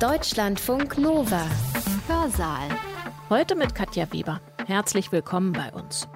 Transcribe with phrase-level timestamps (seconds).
[0.00, 1.46] Deutschlandfunk Nova.
[2.08, 2.68] Hörsaal.
[3.30, 4.40] Heute mit Katja Weber.
[4.66, 6.08] Herzlich willkommen bei uns.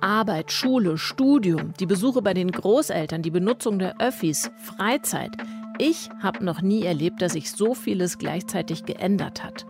[0.00, 5.32] Arbeit, Schule, Studium, die Besuche bei den Großeltern, die Benutzung der Öffis, Freizeit.
[5.78, 9.66] Ich habe noch nie erlebt, dass sich so vieles gleichzeitig geändert hat.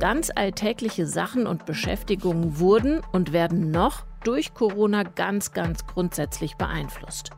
[0.00, 7.30] Ganz alltägliche Sachen und Beschäftigungen wurden und werden noch durch Corona ganz, ganz grundsätzlich beeinflusst.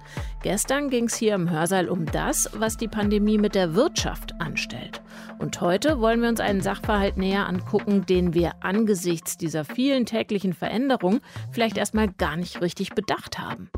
[0.43, 5.03] Gestern ging es hier im Hörsaal um das, was die Pandemie mit der Wirtschaft anstellt.
[5.39, 10.53] Und heute wollen wir uns einen Sachverhalt näher angucken, den wir angesichts dieser vielen täglichen
[10.53, 13.71] Veränderungen vielleicht erstmal gar nicht richtig bedacht haben.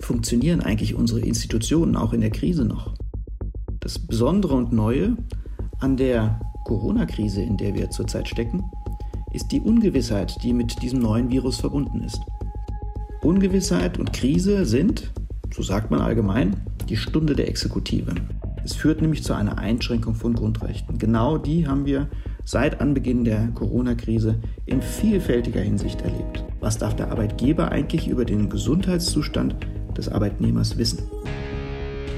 [0.00, 2.94] Funktionieren eigentlich unsere Institutionen auch in der Krise noch?
[3.80, 5.16] Das Besondere und Neue
[5.80, 8.62] an der Corona-Krise, in der wir zurzeit stecken,
[9.32, 12.20] ist die Ungewissheit, die mit diesem neuen Virus verbunden ist.
[13.22, 15.12] Ungewissheit und Krise sind,
[15.54, 16.56] so sagt man allgemein,
[16.88, 18.14] die Stunde der Exekutive.
[18.64, 20.98] Es führt nämlich zu einer Einschränkung von Grundrechten.
[20.98, 22.08] Genau die haben wir
[22.44, 26.44] seit Anbeginn der Corona-Krise in vielfältiger Hinsicht erlebt.
[26.60, 29.56] Was darf der Arbeitgeber eigentlich über den Gesundheitszustand
[29.96, 30.98] des Arbeitnehmers wissen?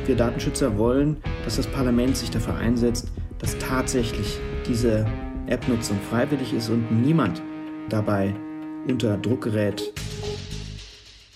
[0.07, 4.39] Wir Datenschützer wollen, dass das Parlament sich dafür einsetzt, dass tatsächlich
[4.69, 5.07] diese
[5.47, 7.43] App-Nutzung freiwillig ist und niemand
[7.89, 8.35] dabei
[8.87, 9.93] unter Druck gerät.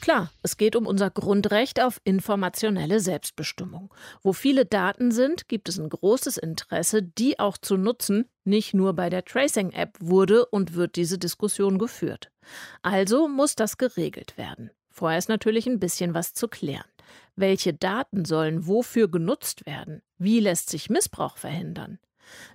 [0.01, 3.93] Klar, es geht um unser Grundrecht auf informationelle Selbstbestimmung.
[4.23, 8.25] Wo viele Daten sind, gibt es ein großes Interesse, die auch zu nutzen.
[8.45, 12.31] Nicht nur bei der Tracing-App wurde und wird diese Diskussion geführt.
[12.81, 14.71] Also muss das geregelt werden.
[14.89, 16.87] Vorher ist natürlich ein bisschen was zu klären.
[17.37, 20.01] Welche Daten sollen wofür genutzt werden?
[20.17, 21.99] Wie lässt sich Missbrauch verhindern?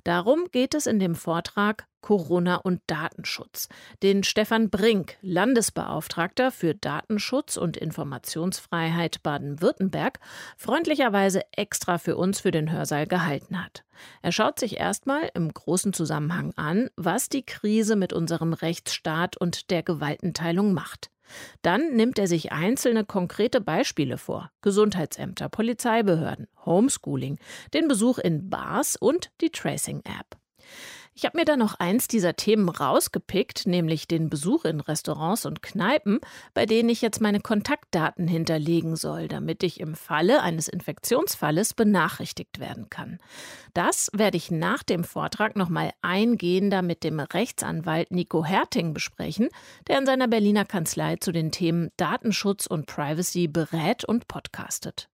[0.04, 3.70] Darum geht es in dem Vortrag Corona und Datenschutz,
[4.04, 10.20] den Stefan Brink, Landesbeauftragter für Datenschutz und Informationsfreiheit Baden-Württemberg,
[10.58, 13.86] freundlicherweise extra für uns für den Hörsaal gehalten hat.
[14.22, 19.72] Er schaut sich erstmal im großen Zusammenhang an, was die Krise mit unserem Rechtsstaat und
[19.72, 21.13] der Gewaltenteilung macht.
[21.62, 24.52] Dann nimmt er sich einzelne konkrete Beispiele vor.
[24.62, 27.40] Gesundheitsämter, Polizeibehörden, Homeschooling,
[27.74, 30.38] den Besuch in Bars und die Tracing-App.
[31.16, 35.62] Ich habe mir da noch eins dieser Themen rausgepickt, nämlich den Besuch in Restaurants und
[35.62, 36.20] Kneipen,
[36.56, 42.60] bei denen ich jetzt meine Kontaktdaten hinterlegen soll, damit ich im Falle eines Infektionsfalles benachrichtigt
[42.60, 43.20] werden kann.
[43.76, 49.50] Das werde ich nach dem Vortrag nochmal eingehender mit dem Rechtsanwalt Nico Herting besprechen,
[49.88, 55.10] der in seiner Berliner Kanzlei zu den Themen Datenschutz und Privacy berät und podcastet.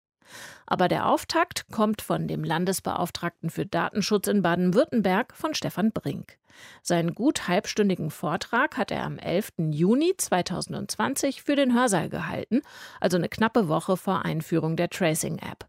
[0.72, 6.38] Aber der Auftakt kommt von dem Landesbeauftragten für Datenschutz in Baden-Württemberg von Stefan Brink.
[6.84, 9.54] Seinen gut halbstündigen Vortrag hat er am 11.
[9.72, 12.62] Juni 2020 für den Hörsaal gehalten,
[13.02, 15.68] also eine knappe Woche vor Einführung der Tracing-App.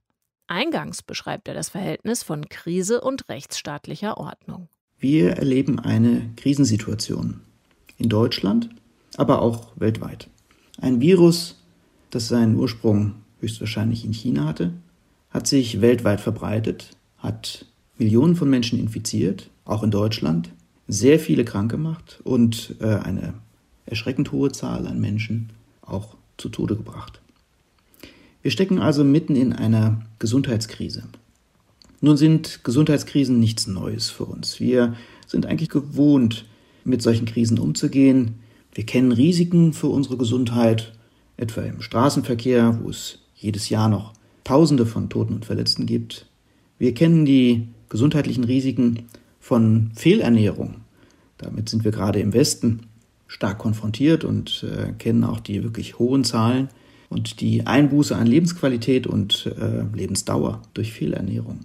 [0.49, 4.69] Eingangs beschreibt er das Verhältnis von Krise und rechtsstaatlicher Ordnung.
[4.99, 7.41] Wir erleben eine Krisensituation
[7.97, 8.69] in Deutschland,
[9.17, 10.29] aber auch weltweit.
[10.79, 11.57] Ein Virus,
[12.11, 14.75] das seinen Ursprung höchstwahrscheinlich in China hatte,
[15.31, 17.67] hat sich weltweit verbreitet, hat
[17.99, 20.51] Millionen von Menschen infiziert, auch in Deutschland,
[20.89, 23.35] sehr viele krank gemacht und äh, eine
[23.87, 25.51] erschreckend hohe Zahl an Menschen
[25.83, 27.21] auch zu Tode gebracht.
[28.43, 31.05] Wir stecken also mitten in einer Gesundheitskrise.
[32.01, 34.59] Nun sind Gesundheitskrisen nichts Neues für uns.
[34.59, 36.47] Wir sind eigentlich gewohnt,
[36.85, 38.37] mit solchen Krisen umzugehen.
[38.73, 40.93] Wir kennen Risiken für unsere Gesundheit,
[41.37, 44.15] etwa im Straßenverkehr, wo es jedes Jahr noch
[44.45, 46.27] Tausende von Toten und Verletzten gibt.
[46.79, 49.07] Wir kennen die gesundheitlichen Risiken
[49.39, 50.77] von Fehlernährung.
[51.39, 52.81] Damit sind wir gerade im Westen
[53.27, 56.69] stark konfrontiert und äh, kennen auch die wirklich hohen Zahlen
[57.09, 61.61] und die Einbuße an Lebensqualität und äh, Lebensdauer durch Fehlernährung.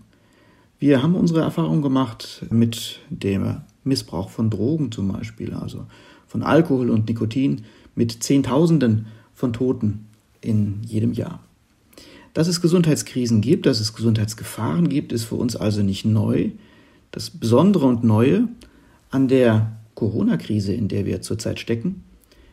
[0.79, 5.85] Wir haben unsere Erfahrung gemacht mit dem Missbrauch von Drogen zum Beispiel, also
[6.27, 7.63] von Alkohol und Nikotin,
[7.95, 10.07] mit Zehntausenden von Toten
[10.41, 11.44] in jedem Jahr.
[12.35, 16.49] Dass es Gesundheitskrisen gibt, dass es Gesundheitsgefahren gibt, ist für uns also nicht neu.
[17.11, 18.49] Das Besondere und Neue
[19.09, 22.03] an der Corona-Krise, in der wir zurzeit stecken,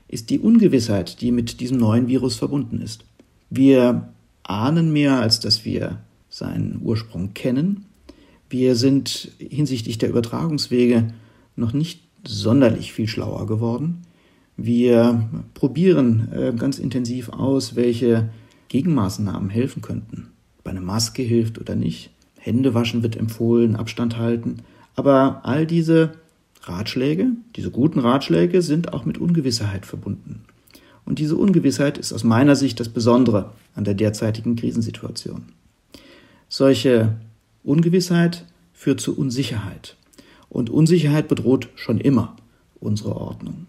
[0.06, 3.05] ist die Ungewissheit, die mit diesem neuen Virus verbunden ist.
[3.50, 4.08] Wir
[4.44, 5.99] ahnen mehr, als dass wir
[6.31, 7.85] seinen Ursprung kennen.
[8.49, 11.08] Wir sind hinsichtlich der Übertragungswege
[11.56, 14.02] noch nicht sonderlich viel schlauer geworden.
[14.56, 18.31] Wir probieren äh, ganz intensiv aus, welche
[18.73, 20.29] Gegenmaßnahmen helfen könnten.
[20.59, 22.09] Ob eine Maske hilft oder nicht.
[22.39, 24.61] Hände waschen wird empfohlen, Abstand halten.
[24.97, 26.15] Aber all diese
[26.63, 30.47] Ratschläge, diese guten Ratschläge sind auch mit Ungewissheit verbunden.
[31.05, 35.43] Und diese Ungewissheit ist aus meiner Sicht das Besondere an der derzeitigen Krisensituation.
[36.49, 37.17] Solche
[37.65, 39.97] Ungewissheit führt zu Unsicherheit.
[40.49, 42.37] Und Unsicherheit bedroht schon immer
[42.81, 43.67] unsere Ordnung.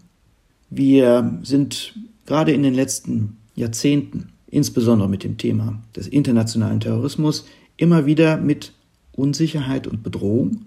[0.70, 7.44] Wir sind gerade in den letzten Jahrzehnten, insbesondere mit dem Thema des internationalen Terrorismus,
[7.76, 8.72] immer wieder mit
[9.12, 10.66] Unsicherheit und Bedrohung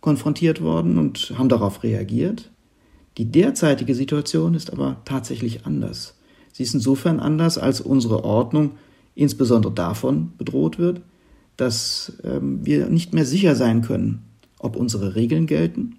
[0.00, 2.50] konfrontiert worden und haben darauf reagiert.
[3.18, 6.14] Die derzeitige Situation ist aber tatsächlich anders.
[6.52, 8.72] Sie ist insofern anders, als unsere Ordnung
[9.14, 11.02] insbesondere davon bedroht wird,
[11.56, 14.22] dass ähm, wir nicht mehr sicher sein können,
[14.58, 15.96] ob unsere Regeln gelten,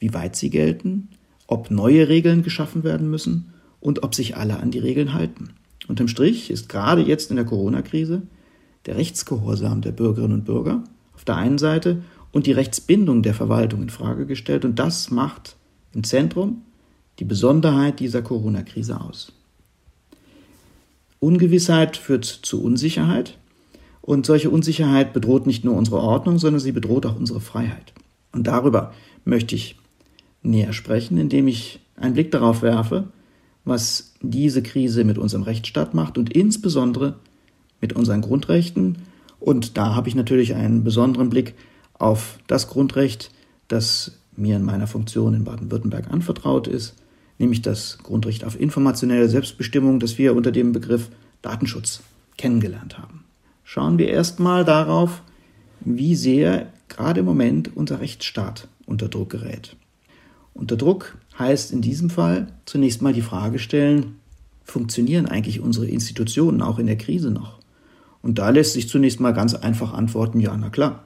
[0.00, 1.08] wie weit sie gelten,
[1.46, 5.50] ob neue Regeln geschaffen werden müssen und ob sich alle an die Regeln halten.
[5.88, 8.22] Unterm Strich ist gerade jetzt in der Corona-Krise
[8.86, 13.82] der Rechtsgehorsam der Bürgerinnen und Bürger auf der einen Seite und die Rechtsbindung der Verwaltung
[13.82, 14.64] in Frage gestellt.
[14.64, 15.56] Und das macht
[15.94, 16.62] im Zentrum
[17.18, 19.32] die Besonderheit dieser Corona-Krise aus.
[21.20, 23.36] Ungewissheit führt zu Unsicherheit.
[24.00, 27.92] Und solche Unsicherheit bedroht nicht nur unsere Ordnung, sondern sie bedroht auch unsere Freiheit.
[28.32, 28.94] Und darüber
[29.24, 29.76] möchte ich
[30.42, 33.08] näher sprechen, indem ich einen Blick darauf werfe,
[33.68, 37.16] was diese Krise mit unserem Rechtsstaat macht und insbesondere
[37.80, 38.98] mit unseren Grundrechten.
[39.40, 41.54] Und da habe ich natürlich einen besonderen Blick
[41.94, 43.30] auf das Grundrecht,
[43.68, 46.94] das mir in meiner Funktion in Baden-Württemberg anvertraut ist,
[47.38, 51.08] nämlich das Grundrecht auf informationelle Selbstbestimmung, das wir unter dem Begriff
[51.42, 52.00] Datenschutz
[52.36, 53.24] kennengelernt haben.
[53.64, 55.22] Schauen wir erstmal darauf,
[55.80, 59.76] wie sehr gerade im Moment unser Rechtsstaat unter Druck gerät.
[60.54, 64.16] Unter Druck heißt in diesem Fall zunächst mal die Frage stellen,
[64.64, 67.58] funktionieren eigentlich unsere Institutionen auch in der Krise noch?
[68.22, 71.04] Und da lässt sich zunächst mal ganz einfach antworten, ja, na klar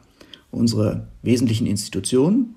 [0.52, 2.54] unsere wesentlichen Institutionen,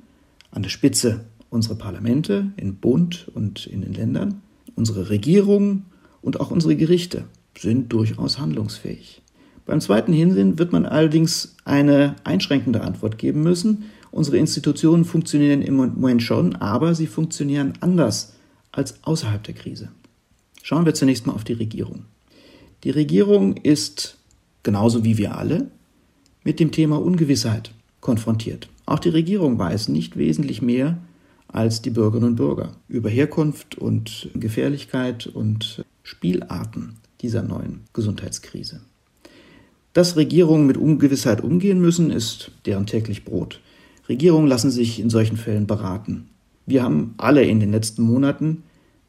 [0.52, 4.42] an der Spitze unsere Parlamente in Bund und in den Ländern,
[4.76, 5.86] unsere Regierungen
[6.22, 7.24] und auch unsere Gerichte
[7.58, 9.22] sind durchaus handlungsfähig.
[9.66, 13.86] Beim zweiten Hinsehen wird man allerdings eine einschränkende Antwort geben müssen.
[14.12, 18.34] Unsere Institutionen funktionieren im Moment schon, aber sie funktionieren anders
[18.72, 19.90] als außerhalb der Krise.
[20.64, 22.06] Schauen wir zunächst mal auf die Regierung.
[22.84, 24.18] Die Regierung ist,
[24.64, 25.70] genauso wie wir alle,
[26.44, 27.72] mit dem Thema Ungewissheit
[28.02, 28.70] konfrontiert.
[28.86, 30.98] Auch die Regierung weiß nicht wesentlich mehr
[31.48, 38.82] als die Bürgerinnen und Bürger über Herkunft und Gefährlichkeit und Spielarten dieser neuen Gesundheitskrise.
[39.94, 43.62] Dass Regierungen mit Ungewissheit umgehen müssen, ist deren täglich Brot.
[44.08, 46.30] Regierungen lassen sich in solchen Fällen beraten.
[46.66, 48.64] Wir haben alle in den letzten Monaten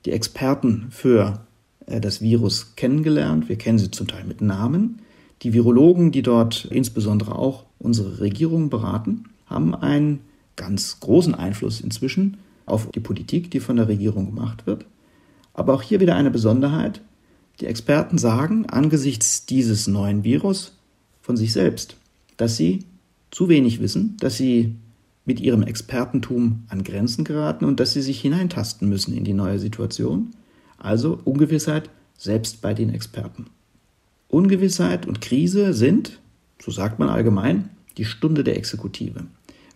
[0.05, 1.41] die Experten für
[1.87, 3.49] äh, das Virus kennengelernt.
[3.49, 5.01] Wir kennen sie zum Teil mit Namen.
[5.43, 10.21] Die Virologen, die dort insbesondere auch unsere Regierung beraten, haben einen
[10.57, 14.87] ganz großen Einfluss inzwischen auf die Politik, die von der Regierung gemacht wird.
[15.55, 17.01] Aber auch hier wieder eine Besonderheit.
[17.61, 20.73] Die Experten sagen angesichts dieses neuen Virus
[21.23, 21.97] von sich selbst,
[22.37, 22.85] dass sie
[23.31, 24.75] zu wenig wissen, dass sie
[25.27, 29.59] mit ihrem Expertentum an Grenzen geraten und dass sie sich hineintasten müssen in die neue
[29.59, 30.31] Situation.
[30.79, 33.47] Also Ungewissheit selbst bei den Experten.
[34.29, 36.21] Ungewissheit und Krise sind,
[36.63, 39.27] so sagt man allgemein, die Stunde der Exekutive.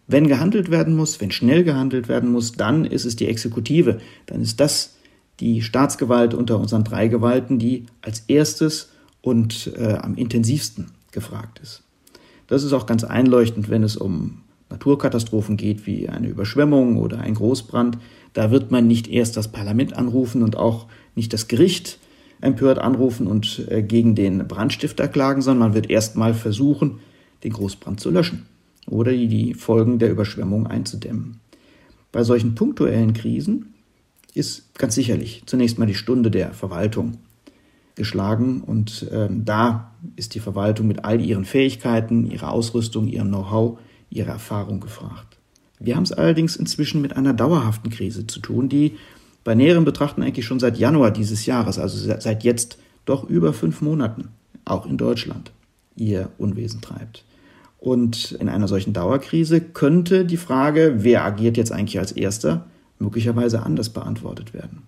[0.06, 4.00] Wenn gehandelt werden muss, wenn schnell gehandelt werden muss, dann ist es die Exekutive.
[4.26, 4.96] Dann ist das
[5.40, 8.90] die Staatsgewalt unter unseren drei Gewalten, die als erstes
[9.22, 11.82] und äh, am intensivsten gefragt ist.
[12.46, 17.34] Das ist auch ganz einleuchtend, wenn es um Naturkatastrophen geht, wie eine Überschwemmung oder ein
[17.34, 17.98] Großbrand.
[18.32, 21.98] Da wird man nicht erst das Parlament anrufen und auch nicht das Gericht
[22.40, 27.00] empört anrufen und äh, gegen den Brandstifter klagen, sondern man wird erstmal versuchen,
[27.44, 28.46] den Großbrand zu löschen
[28.86, 31.40] oder die Folgen der Überschwemmung einzudämmen.
[32.12, 33.74] Bei solchen punktuellen Krisen
[34.34, 37.18] ist ganz sicherlich zunächst mal die Stunde der Verwaltung
[37.94, 43.78] geschlagen und äh, da ist die Verwaltung mit all ihren Fähigkeiten, ihrer Ausrüstung, ihrem Know-how,
[44.10, 45.38] ihrer Erfahrung gefragt.
[45.78, 48.98] Wir haben es allerdings inzwischen mit einer dauerhaften Krise zu tun, die
[49.44, 52.76] bei näherem Betrachten eigentlich schon seit Januar dieses Jahres, also seit jetzt
[53.06, 54.28] doch über fünf Monaten,
[54.66, 55.52] auch in Deutschland,
[55.96, 57.24] ihr Unwesen treibt.
[57.78, 62.66] Und in einer solchen Dauerkrise könnte die Frage, wer agiert jetzt eigentlich als Erster,
[62.98, 64.82] möglicherweise anders beantwortet werden.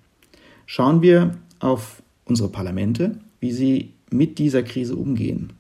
[0.67, 5.55] Schauen wir auf unsere Parlamente, wie sie mit dieser Krise umgehen.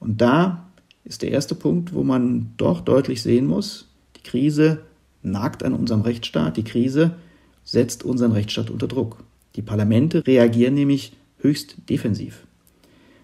[0.00, 0.65] Und da
[1.06, 4.82] ist der erste Punkt, wo man doch deutlich sehen muss, die Krise
[5.22, 7.12] nagt an unserem Rechtsstaat, die Krise
[7.64, 9.22] setzt unseren Rechtsstaat unter Druck.
[9.54, 12.46] Die Parlamente reagieren nämlich höchst defensiv.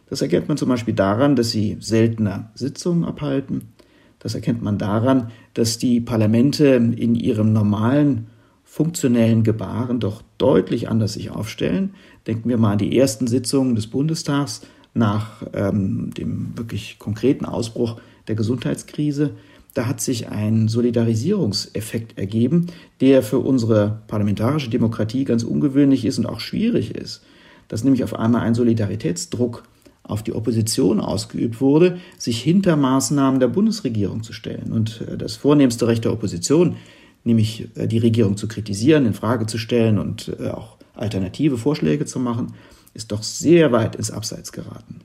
[0.09, 3.73] Das erkennt man zum Beispiel daran, dass sie seltener Sitzungen abhalten.
[4.19, 8.27] Das erkennt man daran, dass die Parlamente in ihrem normalen
[8.63, 11.95] funktionellen Gebaren doch deutlich anders sich aufstellen.
[12.27, 14.63] Denken wir mal an die ersten Sitzungen des Bundestags
[14.95, 19.31] nach ähm, dem wirklich konkreten Ausbruch der Gesundheitskrise.
[19.75, 22.67] da hat sich ein Solidarisierungseffekt ergeben,
[23.01, 27.23] der für unsere parlamentarische Demokratie ganz ungewöhnlich ist und auch schwierig ist.
[27.69, 29.65] Dass nämlich auf einmal ein Solidaritätsdruck
[30.03, 34.73] auf die Opposition ausgeübt wurde, sich hinter Maßnahmen der Bundesregierung zu stellen.
[34.73, 36.77] Und äh, das vornehmste Recht der Opposition,
[37.25, 42.05] nämlich äh, die Regierung zu kritisieren, in Frage zu stellen und äh, auch alternative Vorschläge
[42.05, 42.55] zu machen,
[42.95, 45.01] ist doch sehr weit ins Abseits geraten.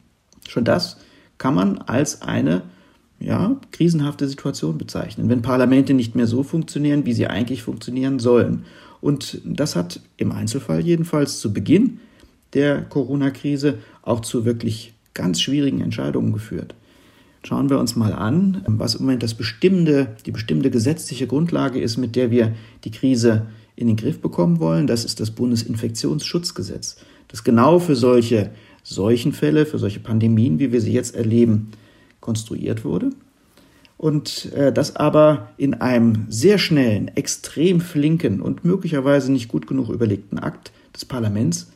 [0.47, 0.97] Schon das
[1.37, 2.63] kann man als eine
[3.19, 8.65] ja, krisenhafte Situation bezeichnen, wenn Parlamente nicht mehr so funktionieren, wie sie eigentlich funktionieren sollen.
[9.01, 11.99] Und das hat im Einzelfall jedenfalls zu Beginn
[12.53, 16.75] der Corona-Krise auch zu wirklich ganz schwierigen Entscheidungen geführt.
[17.43, 21.97] Schauen wir uns mal an, was im Moment das bestimmende, die bestimmte gesetzliche Grundlage ist,
[21.97, 22.53] mit der wir
[22.83, 23.47] die Krise
[23.77, 24.87] in den Griff bekommen wollen.
[24.87, 26.97] Das ist das Bundesinfektionsschutzgesetz,
[27.29, 28.49] das genau für solche
[28.83, 31.71] Seuchenfälle, für solche Pandemien, wie wir sie jetzt erleben,
[32.19, 33.11] konstruiert wurde.
[33.97, 39.89] Und äh, das aber in einem sehr schnellen, extrem flinken und möglicherweise nicht gut genug
[39.89, 41.71] überlegten Akt des Parlaments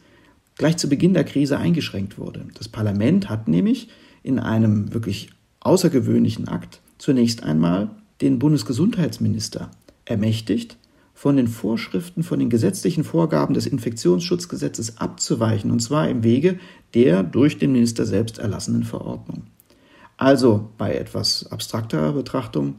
[0.55, 2.45] gleich zu Beginn der Krise eingeschränkt wurde.
[2.55, 3.89] Das Parlament hat nämlich
[4.23, 5.29] in einem wirklich
[5.61, 7.89] außergewöhnlichen Akt zunächst einmal
[8.21, 9.71] den Bundesgesundheitsminister
[10.05, 10.77] ermächtigt,
[11.21, 16.57] von den Vorschriften, von den gesetzlichen Vorgaben des Infektionsschutzgesetzes abzuweichen, und zwar im Wege
[16.95, 19.43] der durch den Minister selbst erlassenen Verordnung.
[20.17, 22.77] Also bei etwas abstrakterer Betrachtung,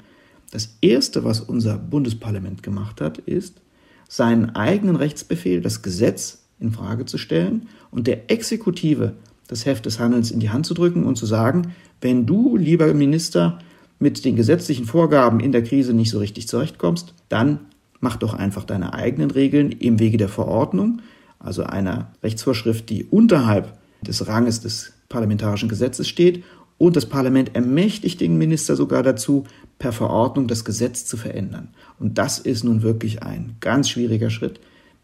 [0.51, 3.61] das Erste, was unser Bundesparlament gemacht hat, ist,
[4.09, 9.13] seinen eigenen Rechtsbefehl, das Gesetz, in Frage zu stellen und der Exekutive
[9.47, 12.93] das Heft des Handelns in die Hand zu drücken und zu sagen, wenn du, lieber
[12.93, 13.61] Minister,
[14.01, 17.61] mit den gesetzlichen Vorgaben in der Krise nicht so richtig zurechtkommst, dann
[18.03, 21.01] mach doch einfach deine eigenen Regeln im Wege der Verordnung,
[21.39, 26.45] also einer Rechtsvorschrift, die unterhalb des Ranges des parlamentarischen Gesetzes steht.
[26.79, 29.45] Und das Parlament ermächtigt den Minister sogar dazu,
[29.79, 31.69] per Verordnung das Gesetz zu verändern.
[32.01, 34.59] Und das ist nun wirklich ein ganz schwieriger Schritt,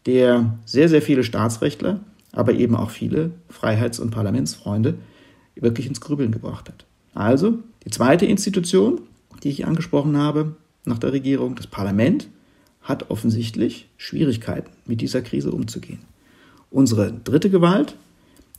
[0.05, 2.01] der sehr, sehr viele Staatsrechtler,
[2.33, 4.95] aber eben auch viele Freiheits- und Parlamentsfreunde
[5.55, 6.85] wirklich ins Grübeln gebracht hat.
[7.13, 9.01] Also die zweite Institution,
[9.43, 12.27] die ich angesprochen habe nach der Regierung, das Parlament,
[12.89, 15.99] hat offensichtlich Schwierigkeiten, mit dieser Krise umzugehen.
[16.71, 17.95] Unsere dritte Gewalt,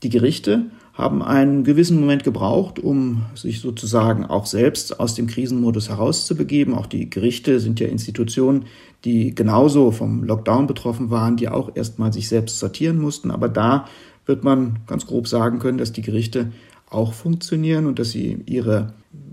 [0.02, 5.88] die Gerichte, haben einen gewissen Moment gebraucht, um sich sozusagen auch selbst aus dem Krisenmodus
[5.88, 6.74] herauszubegeben.
[6.74, 8.66] Auch die Gerichte sind ja Institutionen,
[9.04, 13.30] die genauso vom Lockdown betroffen waren, die auch erstmal sich selbst sortieren mussten.
[13.30, 13.86] Aber da
[14.26, 16.52] wird man ganz grob sagen können, dass die Gerichte
[16.88, 18.92] auch funktionieren und dass sie ihre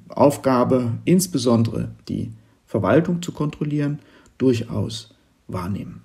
[0.10, 2.32] Aufgabe, insbesondere die
[2.66, 4.00] Verwaltung zu kontrollieren,
[4.38, 5.14] durchaus
[5.48, 6.02] wahrnehmen.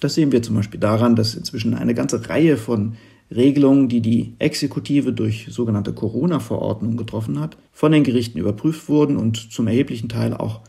[0.00, 2.96] Das sehen wir zum Beispiel daran, dass inzwischen eine ganze Reihe von
[3.34, 9.52] Regelungen, die die Exekutive durch sogenannte Corona-Verordnungen getroffen hat, von den Gerichten überprüft wurden und
[9.52, 10.60] zum erheblichen Teil auch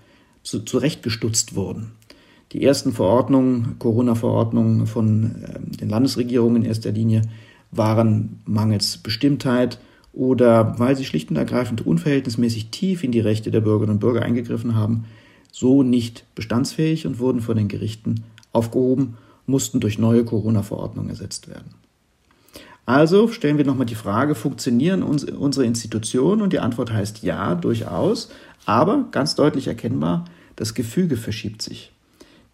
[0.44, 1.94] zu, zurechtgestutzt wurden.
[2.52, 7.22] Die ersten Verordnungen, Corona-Verordnungen von äh, den Landesregierungen in erster Linie,
[7.72, 9.80] waren mangels Bestimmtheit
[10.14, 14.24] oder weil sie schlicht und ergreifend unverhältnismäßig tief in die Rechte der Bürgerinnen und Bürger
[14.24, 15.06] eingegriffen haben,
[15.52, 21.76] so nicht bestandsfähig und wurden von den Gerichten aufgehoben, mussten durch neue Corona-Verordnungen ersetzt werden.
[22.86, 26.42] Also stellen wir nochmal die Frage, funktionieren uns, unsere Institutionen?
[26.42, 28.30] Und die Antwort heißt ja, durchaus.
[28.66, 31.92] Aber ganz deutlich erkennbar, das Gefüge verschiebt sich.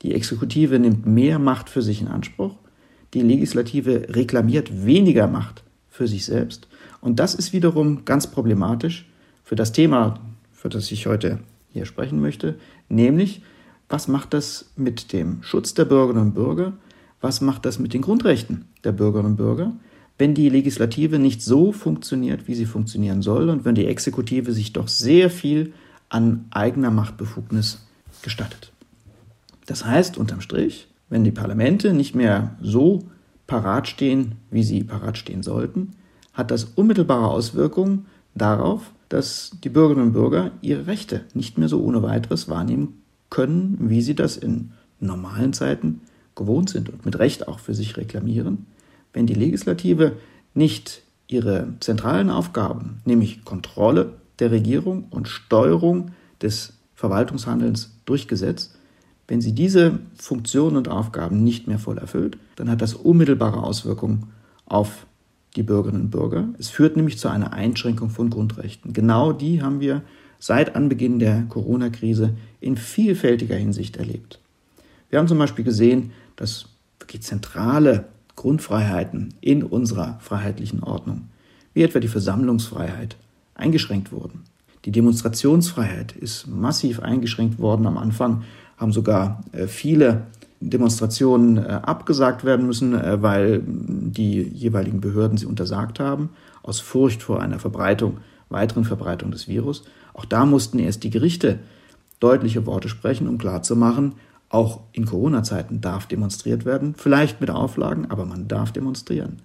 [0.02, 2.56] Die Exekutive nimmt mehr Macht für sich in Anspruch.
[3.14, 6.68] Die Legislative reklamiert weniger Macht für sich selbst.
[7.02, 9.10] Und das ist wiederum ganz problematisch
[9.44, 10.20] für das Thema,
[10.52, 11.40] für das ich heute
[11.72, 12.56] hier sprechen möchte,
[12.90, 13.42] nämlich
[13.90, 16.74] was macht das mit dem Schutz der Bürgerinnen und Bürger?
[17.22, 19.74] Was macht das mit den Grundrechten der Bürgerinnen und Bürger?
[20.18, 24.74] wenn die Legislative nicht so funktioniert, wie sie funktionieren soll und wenn die Exekutive sich
[24.74, 25.74] doch sehr viel
[26.10, 27.86] an eigener Machtbefugnis
[28.24, 28.72] gestattet.
[29.66, 33.04] Das heißt, unterm Strich, wenn die Parlamente nicht mehr so
[33.46, 35.94] parat stehen, wie sie parat stehen sollten,
[36.34, 41.82] hat das unmittelbare Auswirkungen darauf, dass die Bürgerinnen und Bürger ihre Rechte nicht mehr so
[41.82, 46.02] ohne weiteres wahrnehmen können, wie sie das in normalen Zeiten
[46.36, 48.66] gewohnt sind und mit Recht auch für sich reklamieren.
[49.14, 50.14] Wenn die Legislative
[50.54, 56.12] nicht ihre zentralen Aufgaben, nämlich Kontrolle der Regierung und Steuerung
[56.42, 58.74] des Verwaltungshandelns durch Gesetz,
[59.28, 64.32] wenn sie diese Funktionen und Aufgaben nicht mehr voll erfüllt, dann hat das unmittelbare Auswirkungen
[64.66, 65.06] auf
[65.58, 66.48] die Bürgerinnen und Bürger.
[66.60, 68.94] Es führt nämlich zu einer Einschränkung von Grundrechten.
[68.94, 70.04] Genau die haben wir
[70.40, 74.40] seit Anbeginn der Corona-Krise in vielfältiger Hinsicht erlebt.
[75.10, 76.68] Wir haben zum Beispiel gesehen, dass
[77.00, 81.30] wirklich zentrale Grundfreiheiten in unserer freiheitlichen Ordnung,
[81.74, 83.18] wie etwa die Versammlungsfreiheit,
[83.56, 84.44] eingeschränkt wurden.
[84.86, 87.88] Die Demonstrationsfreiheit ist massiv eingeschränkt worden.
[87.88, 88.44] Am Anfang
[88.78, 90.28] haben sogar äh, viele
[90.60, 96.30] Demonstrationen äh, abgesagt werden müssen, äh, weil die jeweiligen Behörden sie untersagt haben,
[96.64, 98.18] aus Furcht vor einer Verbreitung,
[98.50, 99.84] weiteren Verbreitung des Virus.
[100.14, 101.60] Auch da mussten erst die Gerichte
[102.20, 104.14] deutliche Worte sprechen, um klarzumachen,
[104.50, 109.38] auch in Corona-Zeiten darf demonstriert werden, vielleicht mit Auflagen, aber man darf demonstrieren.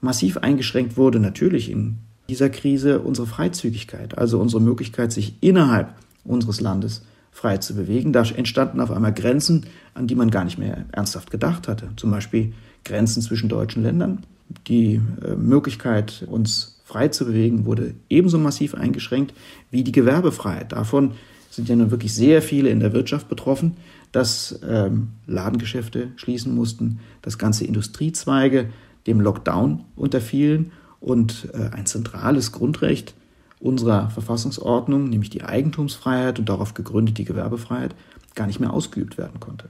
[0.00, 6.60] Massiv eingeschränkt wurde natürlich in dieser Krise unsere Freizügigkeit, also unsere Möglichkeit, sich innerhalb unseres
[6.60, 7.02] Landes
[7.36, 8.14] frei zu bewegen.
[8.14, 11.90] Da entstanden auf einmal Grenzen, an die man gar nicht mehr ernsthaft gedacht hatte.
[11.96, 14.24] Zum Beispiel Grenzen zwischen deutschen Ländern.
[14.68, 19.34] Die äh, Möglichkeit, uns frei zu bewegen, wurde ebenso massiv eingeschränkt
[19.70, 20.72] wie die Gewerbefreiheit.
[20.72, 21.12] Davon
[21.50, 23.76] sind ja nun wirklich sehr viele in der Wirtschaft betroffen,
[24.12, 28.70] dass ähm, Ladengeschäfte schließen mussten, dass ganze Industriezweige
[29.06, 33.14] dem Lockdown unterfielen und äh, ein zentrales Grundrecht
[33.60, 37.94] unserer Verfassungsordnung, nämlich die Eigentumsfreiheit und darauf gegründet die Gewerbefreiheit,
[38.34, 39.68] gar nicht mehr ausgeübt werden konnte.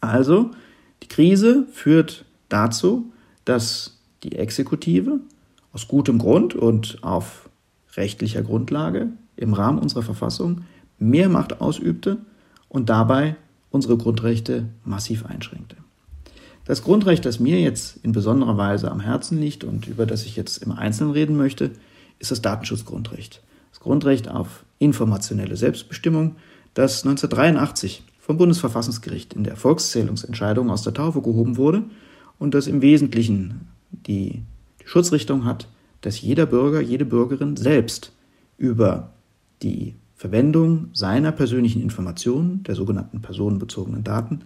[0.00, 0.50] Also,
[1.02, 3.12] die Krise führt dazu,
[3.44, 5.20] dass die Exekutive
[5.72, 7.48] aus gutem Grund und auf
[7.96, 10.62] rechtlicher Grundlage im Rahmen unserer Verfassung
[10.98, 12.18] mehr Macht ausübte
[12.68, 13.36] und dabei
[13.70, 15.76] unsere Grundrechte massiv einschränkte.
[16.64, 20.36] Das Grundrecht, das mir jetzt in besonderer Weise am Herzen liegt und über das ich
[20.36, 21.72] jetzt im Einzelnen reden möchte,
[22.22, 23.42] ist das Datenschutzgrundrecht.
[23.70, 26.36] Das Grundrecht auf informationelle Selbstbestimmung,
[26.72, 31.82] das 1983 vom Bundesverfassungsgericht in der Volkszählungsentscheidung aus der Taufe gehoben wurde
[32.38, 34.42] und das im Wesentlichen die,
[34.84, 35.68] Schutzrichtung hat,
[36.00, 38.12] dass jeder Bürger, jede Bürgerin selbst
[38.58, 39.10] über
[39.62, 44.40] die Verwendung seiner persönlichen Informationen, der sogenannten personenbezogenen Daten,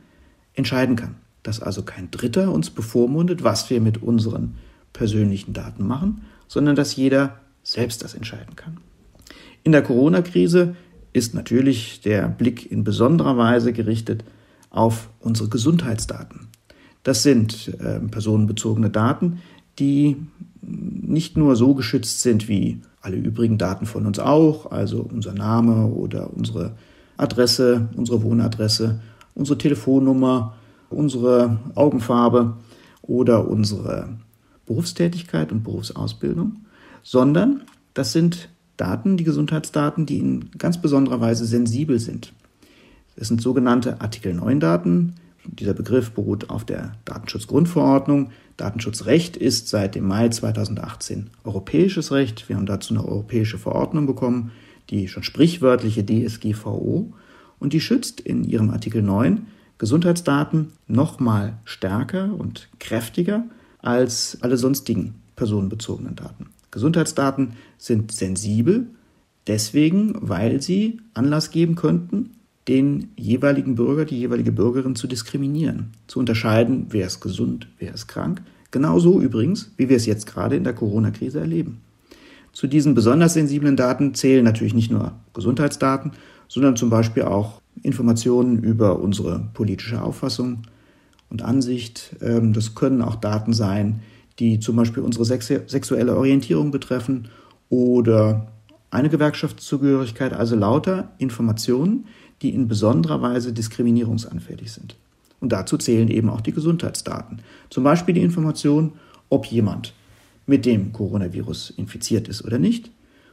[0.55, 1.17] entscheiden kann.
[1.43, 4.55] Dass also kein Dritter uns bevormundet, was wir mit unseren
[4.93, 8.79] persönlichen Daten machen, sondern dass jeder selbst das entscheiden kann.
[9.65, 10.77] In der Corona-Krise
[11.13, 14.23] ist natürlich der Blick in besonderer Weise gerichtet
[14.71, 16.47] auf unsere Gesundheitsdaten.
[17.03, 19.41] Das sind äh, personenbezogene Daten,
[19.81, 20.17] die
[20.63, 25.87] nicht nur so geschützt sind wie alle übrigen Daten von uns auch, also unser Name
[25.87, 26.77] oder unsere
[27.17, 29.01] Adresse, unsere Wohnadresse,
[29.35, 30.55] unsere Telefonnummer,
[30.89, 32.57] unsere Augenfarbe
[33.03, 34.09] oder unsere
[34.67, 36.66] Berufstätigkeit und Berufsausbildung,
[37.07, 37.63] sondern
[37.95, 42.33] das sind Daten, die Gesundheitsdaten, die in ganz besonderer Weise sensibel sind.
[43.15, 45.15] Es sind sogenannte Artikel 9 Daten.
[45.45, 48.31] Dieser Begriff beruht auf der Datenschutzgrundverordnung.
[48.57, 52.49] Datenschutzrecht ist seit dem Mai 2018 europäisches Recht.
[52.49, 54.51] Wir haben dazu eine europäische Verordnung bekommen,
[54.91, 57.13] die schon sprichwörtliche DSGVO.
[57.61, 59.47] Und die schützt in ihrem Artikel 9
[59.79, 63.45] Gesundheitsdaten nochmal stärker und kräftiger
[63.79, 66.56] als alle sonstigen personenbezogenen Daten.
[66.77, 68.89] Gesundheitsdaten sind sensibel,
[69.47, 72.33] deswegen, weil sie Anlass geben könnten,
[72.69, 78.09] den jeweiligen Bürger, die jeweilige Bürgerin zu diskriminieren, zu unterscheiden, wer ist gesund, wer ist
[78.09, 78.43] krank.
[78.73, 81.81] Genauso übrigens, wie wir es jetzt gerade in der Corona-Krise erleben.
[82.53, 86.13] Zu diesen besonders sensiblen Daten zählen natürlich nicht nur Gesundheitsdaten,
[86.47, 90.65] sondern zum Beispiel auch Informationen über unsere politische Auffassung
[91.31, 92.17] und Ansicht.
[92.21, 94.03] Ähm, das können auch Daten sein,
[94.39, 97.29] die zum Beispiel unsere sexuelle Orientierung betreffen
[97.69, 98.53] oder
[98.91, 102.07] eine Gewerkschaftszugehörigkeit, also lauter Informationen,
[102.43, 104.97] die in besonderer Weise diskriminierungsanfällig sind.
[105.41, 107.41] Und dazu zählen eben auch die Gesundheitsdaten.
[107.71, 108.93] Zum Beispiel die Information,
[109.29, 109.93] ob jemand
[110.47, 112.91] mit dem Coronavirus infiziert ist oder nicht,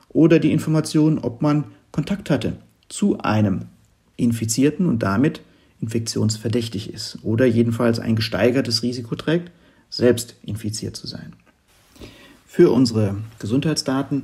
[0.10, 2.58] oder die Information, ob man Kontakt hatte
[2.89, 3.66] zu einem
[4.16, 5.42] Infizierten und damit
[5.82, 9.52] infektionsverdächtig ist oder jedenfalls ein gesteigertes Risiko trägt,
[9.93, 11.34] selbst infiziert zu sein.
[12.47, 14.23] Für unsere Gesundheitsdaten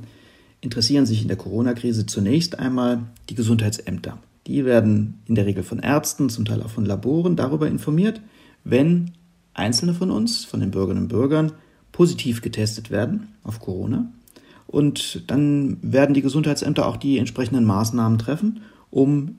[0.60, 4.18] interessieren sich in der Corona-Krise zunächst einmal die Gesundheitsämter.
[4.48, 8.20] Die werden in der Regel von Ärzten, zum Teil auch von Laboren darüber informiert,
[8.64, 9.12] wenn
[9.54, 11.52] einzelne von uns, von den Bürgerinnen und Bürgern,
[11.92, 14.10] positiv getestet werden auf Corona.
[14.66, 19.38] Und dann werden die Gesundheitsämter auch die entsprechenden Maßnahmen treffen, um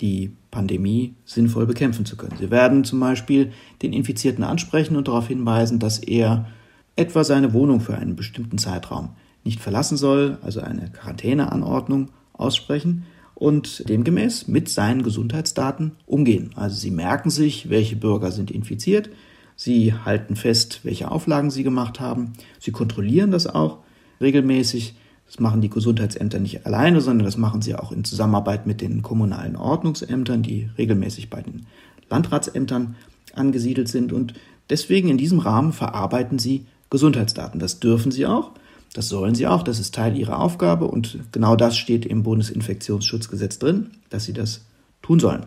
[0.00, 2.36] die Pandemie sinnvoll bekämpfen zu können.
[2.38, 3.50] Sie werden zum Beispiel
[3.82, 6.46] den Infizierten ansprechen und darauf hinweisen, dass er
[6.94, 13.88] etwa seine Wohnung für einen bestimmten Zeitraum nicht verlassen soll, also eine Quarantäneanordnung aussprechen und
[13.88, 16.50] demgemäß mit seinen Gesundheitsdaten umgehen.
[16.54, 19.08] Also sie merken sich, welche Bürger sind infiziert,
[19.56, 23.78] sie halten fest, welche Auflagen sie gemacht haben, sie kontrollieren das auch
[24.20, 24.94] regelmäßig
[25.32, 29.00] das machen die Gesundheitsämter nicht alleine, sondern das machen sie auch in Zusammenarbeit mit den
[29.00, 31.64] kommunalen Ordnungsämtern, die regelmäßig bei den
[32.10, 32.96] Landratsämtern
[33.34, 34.12] angesiedelt sind.
[34.12, 34.34] Und
[34.68, 37.58] deswegen in diesem Rahmen verarbeiten sie Gesundheitsdaten.
[37.58, 38.50] Das dürfen sie auch.
[38.92, 43.58] Das sollen sie auch, das ist Teil ihrer Aufgabe und genau das steht im Bundesinfektionsschutzgesetz
[43.58, 44.66] drin, dass sie das
[45.00, 45.46] tun sollen.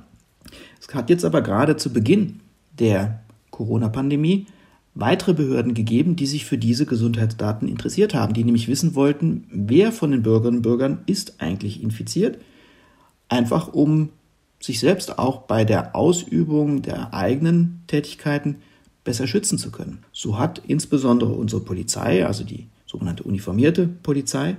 [0.82, 2.40] Es hat jetzt aber gerade zu Beginn
[2.80, 3.20] der
[3.52, 4.48] Corona-Pandemie
[4.96, 9.92] weitere Behörden gegeben, die sich für diese Gesundheitsdaten interessiert haben, die nämlich wissen wollten, wer
[9.92, 12.40] von den Bürgerinnen und Bürgern ist eigentlich infiziert,
[13.28, 14.10] einfach um
[14.62, 18.56] sich selbst auch bei der Ausübung der eigenen Tätigkeiten
[19.04, 20.00] besser schützen zu können.
[20.14, 24.56] So hat insbesondere unsere Polizei, also die sogenannte uniformierte Polizei,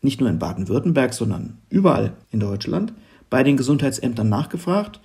[0.00, 2.92] nicht nur in Baden-Württemberg, sondern überall in Deutschland,
[3.28, 5.00] bei den Gesundheitsämtern nachgefragt,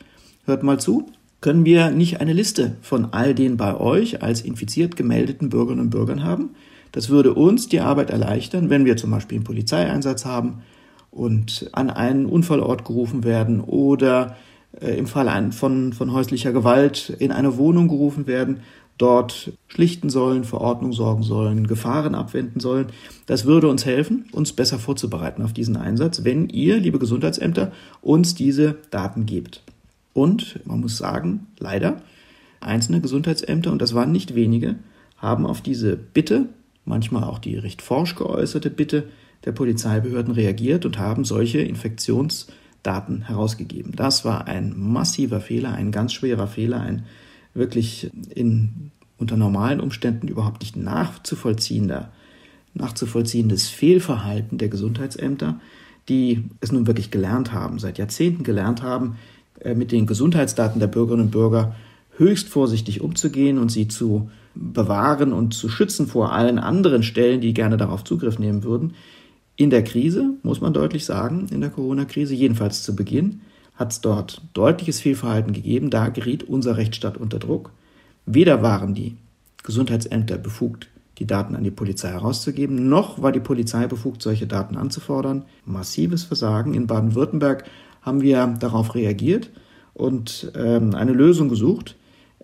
[0.45, 1.11] hört mal zu,
[1.45, 5.89] können wir nicht eine Liste von all den bei euch als infiziert gemeldeten Bürgerinnen und
[5.91, 6.55] Bürgern haben?
[6.91, 10.63] Das würde uns die Arbeit erleichtern, wenn wir zum Beispiel einen Polizeieinsatz haben
[11.11, 14.37] und an einen Unfallort gerufen werden oder
[14.81, 18.61] äh, im Fall von, von häuslicher Gewalt in eine Wohnung gerufen werden,
[18.97, 22.87] dort schlichten sollen, für Ordnung sorgen sollen, Gefahren abwenden sollen.
[23.27, 28.33] Das würde uns helfen, uns besser vorzubereiten auf diesen Einsatz, wenn ihr, liebe Gesundheitsämter, uns
[28.33, 29.61] diese Daten gebt.
[30.15, 32.01] Und man muss sagen, leider,
[32.61, 34.77] einzelne Gesundheitsämter, und das waren nicht wenige,
[35.17, 36.47] haben auf diese Bitte,
[36.85, 39.09] manchmal auch die recht forsch geäußerte Bitte
[39.43, 42.47] der Polizeibehörden reagiert und haben solche Infektions-
[42.85, 43.93] Daten herausgegeben.
[43.95, 47.05] Das war ein massiver Fehler, ein ganz schwerer Fehler, ein
[47.53, 52.11] wirklich in, unter normalen Umständen überhaupt nicht nachzuvollziehender,
[52.73, 55.59] nachzuvollziehendes Fehlverhalten der Gesundheitsämter,
[56.09, 59.15] die es nun wirklich gelernt haben, seit Jahrzehnten gelernt haben,
[59.75, 61.75] mit den Gesundheitsdaten der Bürgerinnen und Bürger
[62.17, 67.53] höchst vorsichtig umzugehen und sie zu bewahren und zu schützen vor allen anderen Stellen, die
[67.53, 68.93] gerne darauf Zugriff nehmen würden.
[69.57, 73.41] In der Krise, muss man deutlich sagen, in der Corona-Krise, jedenfalls zu Beginn,
[73.75, 75.89] hat es dort deutliches Fehlverhalten gegeben.
[75.89, 77.71] Da geriet unser Rechtsstaat unter Druck.
[78.25, 79.15] Weder waren die
[79.63, 80.87] Gesundheitsämter befugt,
[81.19, 85.43] die Daten an die Polizei herauszugeben, noch war die Polizei befugt, solche Daten anzufordern.
[85.65, 86.73] Massives Versagen.
[86.73, 87.63] In Baden-Württemberg
[88.05, 89.49] haben wir darauf reagiert
[89.93, 91.95] und ähm, eine Lösung gesucht,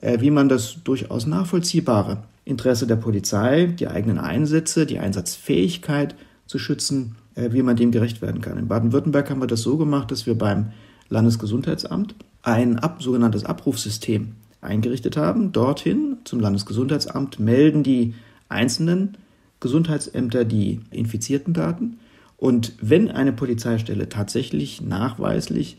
[0.01, 6.15] äh, wie man das durchaus nachvollziehbare Interesse der Polizei, die eigenen Einsätze, die Einsatzfähigkeit
[6.47, 8.57] zu schützen, äh, wie man dem gerecht werden kann.
[8.57, 10.71] In Baden-Württemberg haben wir das so gemacht, dass wir beim
[11.09, 15.51] Landesgesundheitsamt ein ab, sogenanntes Abrufsystem eingerichtet haben.
[15.51, 18.15] Dorthin zum Landesgesundheitsamt melden die
[18.49, 19.17] einzelnen
[19.59, 21.99] Gesundheitsämter die infizierten Daten.
[22.41, 25.77] Und wenn eine Polizeistelle tatsächlich nachweislich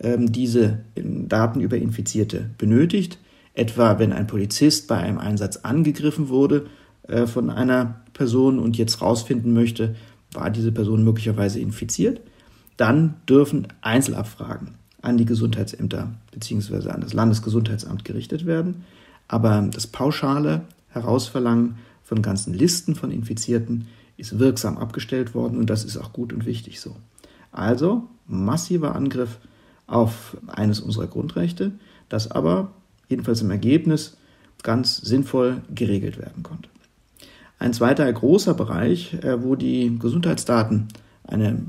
[0.00, 3.18] ähm, diese Daten über Infizierte benötigt,
[3.54, 6.66] etwa wenn ein Polizist bei einem Einsatz angegriffen wurde
[7.08, 9.94] äh, von einer Person und jetzt rausfinden möchte,
[10.30, 12.20] war diese Person möglicherweise infiziert,
[12.76, 16.90] dann dürfen Einzelabfragen an die Gesundheitsämter bzw.
[16.90, 18.84] an das Landesgesundheitsamt gerichtet werden.
[19.26, 23.86] Aber das pauschale Herausverlangen von ganzen Listen von Infizierten
[24.16, 26.96] ist wirksam abgestellt worden und das ist auch gut und wichtig so.
[27.52, 29.38] Also massiver Angriff
[29.86, 31.72] auf eines unserer Grundrechte,
[32.08, 32.72] das aber
[33.08, 34.16] jedenfalls im Ergebnis
[34.62, 36.68] ganz sinnvoll geregelt werden konnte.
[37.58, 40.88] Ein zweiter großer Bereich, äh, wo die Gesundheitsdaten
[41.24, 41.62] eine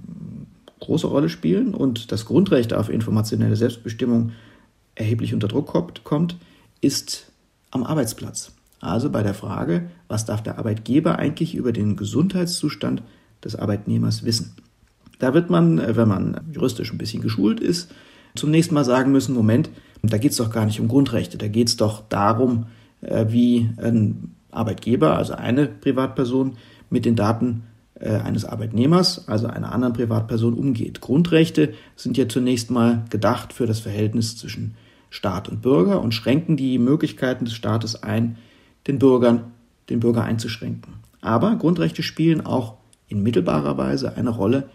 [0.80, 4.32] große Rolle spielen und das Grundrecht auf informationelle Selbstbestimmung
[4.96, 5.68] erheblich unter Druck
[6.04, 6.38] kommt,
[6.82, 7.32] ist
[7.72, 8.55] am Arbeitsplatz.
[8.86, 13.02] Also bei der Frage, was darf der Arbeitgeber eigentlich über den Gesundheitszustand
[13.44, 14.56] des Arbeitnehmers wissen?
[15.18, 17.92] Da wird man, äh, wenn man juristisch ein bisschen geschult ist,
[18.36, 19.70] zunächst mal sagen müssen, Moment,
[20.04, 22.68] da geht es doch gar nicht um Grundrechte, da geht es doch darum,
[23.02, 26.58] äh, wie ein Arbeitgeber, also eine Privatperson,
[26.92, 27.64] mit den Daten
[27.96, 31.02] äh, eines Arbeitnehmers, also einer anderen Privatperson, umgeht.
[31.02, 34.76] Grundrechte sind ja zunächst mal gedacht für das Verhältnis zwischen
[35.10, 38.38] Staat und Bürger und schränken die Möglichkeiten des Staates ein,
[38.88, 39.52] den Bürgern,
[39.90, 40.96] den Bürger einzuschränken.
[41.22, 42.76] Aber Grundrechte spielen auch
[43.08, 44.70] in mittelbarer Weise eine Rolle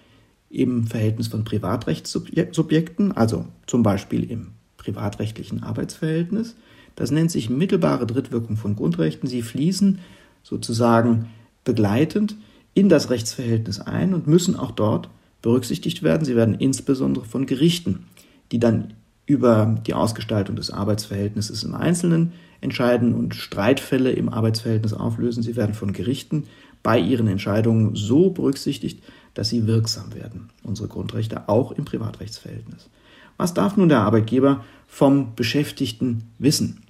[0.50, 6.56] im Verhältnis von Privatrechtssubjekten, also zum Beispiel im privatrechtlichen Arbeitsverhältnis,
[6.96, 9.28] das nennt sich mittelbare Drittwirkung von Grundrechten.
[9.28, 10.00] Sie fließen
[10.42, 11.26] sozusagen
[11.64, 12.36] begleitend
[12.74, 15.08] in das Rechtsverhältnis ein und müssen auch dort
[15.42, 16.24] berücksichtigt werden.
[16.24, 18.06] Sie werden insbesondere von Gerichten,
[18.52, 18.94] die dann
[19.26, 25.42] über die Ausgestaltung des Arbeitsverhältnisses im Einzelnen entscheiden und Streitfälle im Arbeitsverhältnis auflösen.
[25.42, 26.44] Sie werden von Gerichten
[26.82, 29.02] bei ihren Entscheidungen so berücksichtigt,
[29.34, 32.88] dass sie wirksam werden, unsere Grundrechte auch im Privatrechtsverhältnis.
[33.36, 36.82] Was darf nun der Arbeitgeber vom Beschäftigten wissen?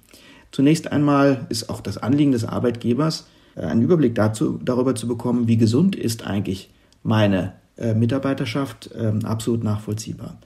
[0.51, 5.47] Zunächst einmal ist auch das Anliegen des Arbeitgebers, äh, einen Überblick dazu, darüber zu bekommen,
[5.47, 6.71] wie gesund ist eigentlich
[7.03, 10.37] meine äh, Mitarbeiterschaft, äh, absolut nachvollziehbar.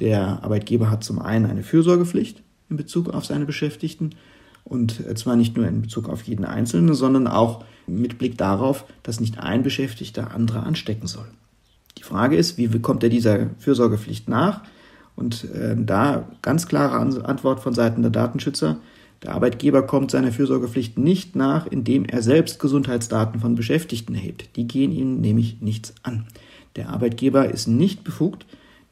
[0.00, 4.10] Der Arbeitgeber hat zum einen eine Fürsorgepflicht in Bezug auf seine Beschäftigten
[4.64, 9.20] Und zwar nicht nur in Bezug auf jeden Einzelnen, sondern auch mit Blick darauf, dass
[9.20, 11.26] nicht ein Beschäftigter andere anstecken soll.
[11.98, 14.62] Die Frage ist, wie kommt er dieser Fürsorgepflicht nach?
[15.16, 18.78] Und äh, da ganz klare Antwort von Seiten der Datenschützer.
[19.22, 24.56] Der Arbeitgeber kommt seiner Fürsorgepflicht nicht nach, indem er selbst Gesundheitsdaten von Beschäftigten erhebt.
[24.56, 26.26] Die gehen ihnen nämlich nichts an.
[26.76, 28.44] Der Arbeitgeber ist nicht befugt,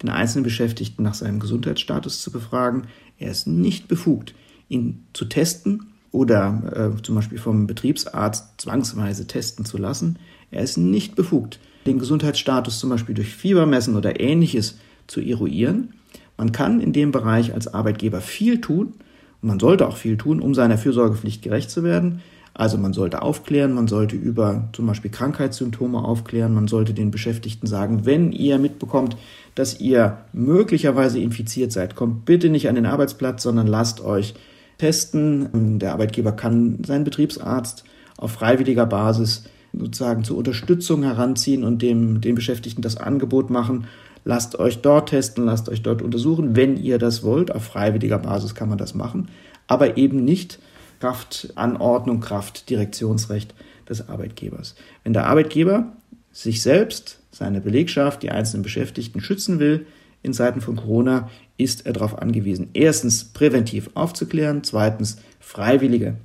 [0.02, 2.84] den einzelnen Beschäftigten nach seinem Gesundheitsstatus zu befragen.
[3.18, 4.34] Er ist nicht befugt,
[4.72, 10.18] ihn zu testen oder äh, zum Beispiel vom Betriebsarzt zwangsweise testen zu lassen.
[10.50, 15.94] Er ist nicht befugt, den Gesundheitsstatus zum Beispiel durch Fiebermessen oder ähnliches zu eruieren.
[16.36, 18.94] Man kann in dem Bereich als Arbeitgeber viel tun
[19.40, 22.22] und man sollte auch viel tun, um seiner Fürsorgepflicht gerecht zu werden.
[22.54, 27.66] Also man sollte aufklären, man sollte über zum Beispiel Krankheitssymptome aufklären, man sollte den Beschäftigten
[27.66, 29.16] sagen, wenn ihr mitbekommt,
[29.54, 34.34] dass ihr möglicherweise infiziert seid, kommt bitte nicht an den Arbeitsplatz, sondern lasst euch
[34.82, 35.78] testen.
[35.78, 37.84] Der Arbeitgeber kann seinen Betriebsarzt
[38.16, 43.86] auf freiwilliger Basis sozusagen zur Unterstützung heranziehen und dem, dem Beschäftigten das Angebot machen.
[44.24, 47.54] Lasst euch dort testen, lasst euch dort untersuchen, wenn ihr das wollt.
[47.54, 49.28] Auf freiwilliger Basis kann man das machen,
[49.68, 50.58] aber eben nicht
[50.98, 53.54] Kraft Anordnung, Kraft Direktionsrecht
[53.88, 54.74] des Arbeitgebers.
[55.04, 55.92] Wenn der Arbeitgeber
[56.32, 59.86] sich selbst, seine Belegschaft, die einzelnen Beschäftigten schützen will
[60.22, 66.16] in Zeiten von Corona, ist er darauf angewiesen, erstens präventiv aufzuklären, zweitens freiwillige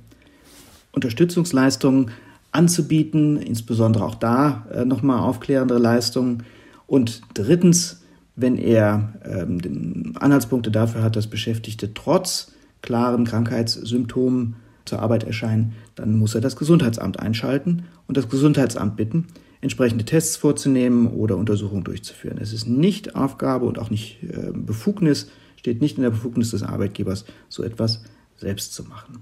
[0.92, 2.10] Unterstützungsleistungen
[2.50, 6.44] anzubieten, insbesondere auch da äh, nochmal aufklärende Leistungen.
[6.86, 8.02] Und drittens,
[8.36, 16.18] wenn er ähm, Anhaltspunkte dafür hat, dass Beschäftigte trotz klaren Krankheitssymptomen zur Arbeit erscheinen, dann
[16.18, 19.26] muss er das Gesundheitsamt einschalten und das Gesundheitsamt bitten,
[19.60, 22.38] entsprechende Tests vorzunehmen oder Untersuchungen durchzuführen.
[22.40, 26.62] Es ist nicht Aufgabe und auch nicht äh, Befugnis, steht nicht in der Befugnis des
[26.62, 28.04] Arbeitgebers, so etwas
[28.36, 29.18] selbst zu machen.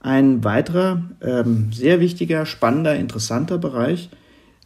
[0.00, 4.10] Ein weiterer ähm, sehr wichtiger, spannender, interessanter Bereich,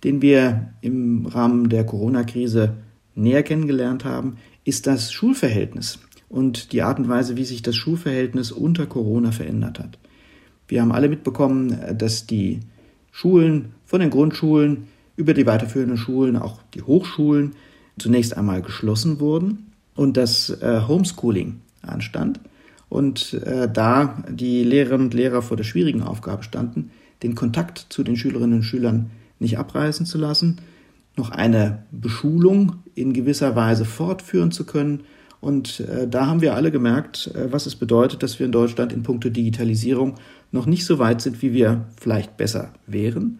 [0.04, 2.74] den wir im Rahmen der Corona-Krise
[3.14, 8.52] näher kennengelernt haben, ist das Schulverhältnis und die Art und Weise, wie sich das Schulverhältnis
[8.52, 9.98] unter Corona verändert hat.
[10.68, 12.60] Wir haben alle mitbekommen, dass die
[13.12, 17.54] Schulen von den Grundschulen über die weiterführenden Schulen, auch die Hochschulen,
[17.98, 22.40] zunächst einmal geschlossen wurden und das äh, Homeschooling anstand
[22.88, 26.90] und äh, da die Lehrerinnen und Lehrer vor der schwierigen Aufgabe standen,
[27.22, 30.58] den Kontakt zu den Schülerinnen und Schülern nicht abreißen zu lassen,
[31.16, 35.04] noch eine Beschulung in gewisser Weise fortführen zu können.
[35.40, 38.92] Und äh, da haben wir alle gemerkt, äh, was es bedeutet, dass wir in Deutschland
[38.92, 40.16] in puncto Digitalisierung
[40.52, 43.38] noch nicht so weit sind, wie wir vielleicht besser wären.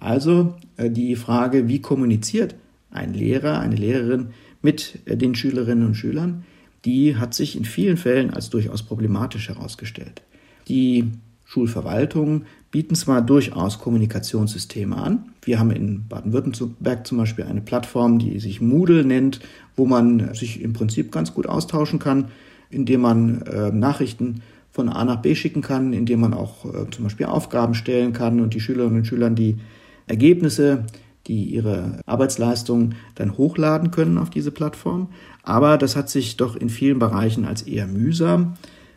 [0.00, 2.54] Also äh, die Frage, wie kommuniziert
[2.90, 4.28] ein Lehrer, eine Lehrerin
[4.62, 6.44] mit äh, den Schülerinnen und Schülern,
[6.84, 10.22] die hat sich in vielen Fällen als durchaus problematisch herausgestellt.
[10.68, 11.04] Die
[11.44, 15.30] Schulverwaltungen bieten zwar durchaus Kommunikationssysteme an.
[15.42, 19.40] Wir haben in Baden-Württemberg zum Beispiel eine Plattform, die sich Moodle nennt,
[19.74, 22.26] wo man sich im Prinzip ganz gut austauschen kann,
[22.70, 27.26] indem man äh, Nachrichten von A nach B schicken kann, indem man auch zum Beispiel
[27.26, 29.56] Aufgaben stellen kann und die Schülerinnen und Schüler die
[30.08, 30.84] Ergebnisse,
[31.26, 35.08] die ihre Arbeitsleistung dann hochladen können auf diese Plattform.
[35.42, 38.54] Aber das hat sich doch in vielen Bereichen als eher mühsam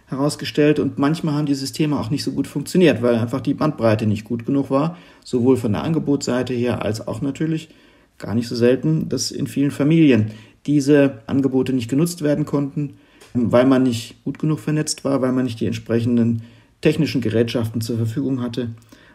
[0.08, 4.06] herausgestellt und manchmal haben die Systeme auch nicht so gut funktioniert, weil einfach die Bandbreite
[4.06, 7.70] nicht gut genug war, sowohl von der Angebotsseite her als auch natürlich
[8.18, 10.32] gar nicht so selten, dass in vielen Familien
[10.66, 12.96] diese Angebote nicht genutzt werden konnten,
[13.34, 16.42] weil man nicht gut genug vernetzt war, weil man nicht die entsprechenden
[16.82, 18.70] technischen Gerätschaften zur Verfügung hatte.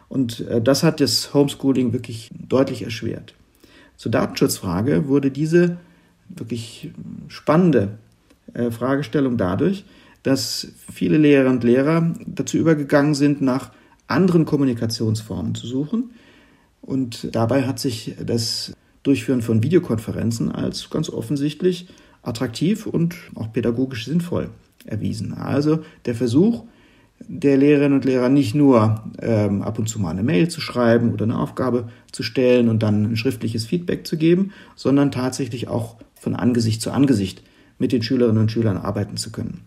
[0.09, 3.33] Und äh, das hat das Homeschooling wirklich deutlich erschwert.
[3.97, 5.77] Zur Datenschutzfrage wurde diese
[6.29, 6.91] wirklich
[7.27, 7.97] spannende
[8.53, 9.85] äh, Fragestellung dadurch,
[10.23, 13.71] dass viele Lehrerinnen und Lehrer dazu übergegangen sind, nach
[14.07, 16.11] anderen Kommunikationsformen zu suchen.
[16.81, 21.87] Und dabei hat sich das Durchführen von Videokonferenzen als ganz offensichtlich
[22.21, 24.49] attraktiv und auch pädagogisch sinnvoll
[24.85, 25.33] erwiesen.
[25.33, 26.63] Also der Versuch,
[27.29, 31.11] der Lehrerinnen und Lehrer nicht nur ähm, ab und zu mal eine Mail zu schreiben
[31.11, 35.97] oder eine Aufgabe zu stellen und dann ein schriftliches Feedback zu geben, sondern tatsächlich auch
[36.15, 37.43] von Angesicht zu Angesicht
[37.77, 39.61] mit den Schülerinnen und Schülern arbeiten zu können.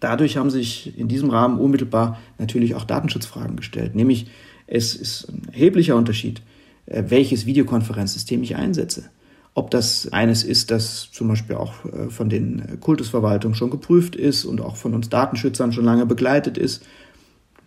[0.00, 4.26] Dadurch haben sich in diesem Rahmen unmittelbar natürlich auch Datenschutzfragen gestellt, nämlich
[4.66, 6.42] es ist ein erheblicher Unterschied,
[6.86, 9.10] äh, welches Videokonferenzsystem ich einsetze
[9.54, 14.44] ob das eines ist, das zum Beispiel auch äh, von den Kultusverwaltungen schon geprüft ist
[14.44, 16.84] und auch von uns Datenschützern schon lange begleitet ist.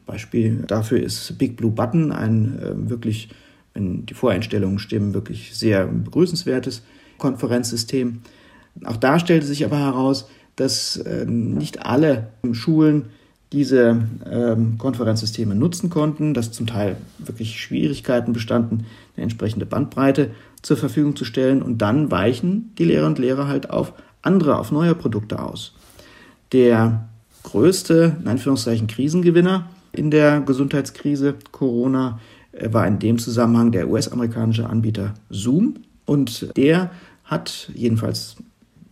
[0.05, 3.29] Beispiel dafür ist Big Blue Button ein äh, wirklich,
[3.73, 6.83] wenn die Voreinstellungen stimmen, wirklich sehr begrüßenswertes
[7.17, 8.21] Konferenzsystem.
[8.85, 13.05] Auch da stellte sich aber heraus, dass äh, nicht alle Schulen
[13.51, 20.31] diese ähm, Konferenzsysteme nutzen konnten, dass zum Teil wirklich Schwierigkeiten bestanden, eine entsprechende Bandbreite
[20.63, 24.71] zur Verfügung zu stellen und dann weichen die Lehrer und Lehrer halt auf andere, auf
[24.71, 25.75] neue Produkte aus.
[26.51, 27.09] Der
[27.43, 32.19] größte, in Anführungszeichen, Krisengewinner in der Gesundheitskrise Corona
[32.53, 36.91] äh, war in dem Zusammenhang der US-amerikanische Anbieter Zoom und der
[37.23, 38.37] hat jedenfalls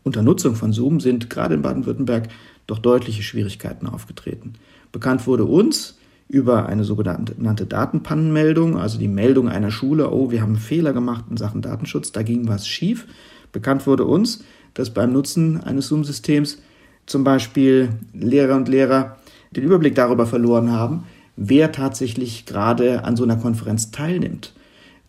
[0.04, 2.30] unter Nutzung von Zoom sind gerade in Baden-Württemberg
[2.68, 4.54] doch deutliche Schwierigkeiten aufgetreten.
[4.92, 5.98] Bekannt wurde uns
[6.32, 11.26] über eine sogenannte Datenpannenmeldung, also die Meldung einer Schule, oh, wir haben einen Fehler gemacht
[11.30, 13.06] in Sachen Datenschutz, da ging was schief.
[13.52, 14.42] Bekannt wurde uns,
[14.74, 16.60] dass beim Nutzen eines Zoom-Systems
[17.06, 19.18] zum Beispiel Lehrer und Lehrer
[19.54, 21.04] den Überblick darüber verloren haben,
[21.36, 24.54] wer tatsächlich gerade an so einer Konferenz teilnimmt.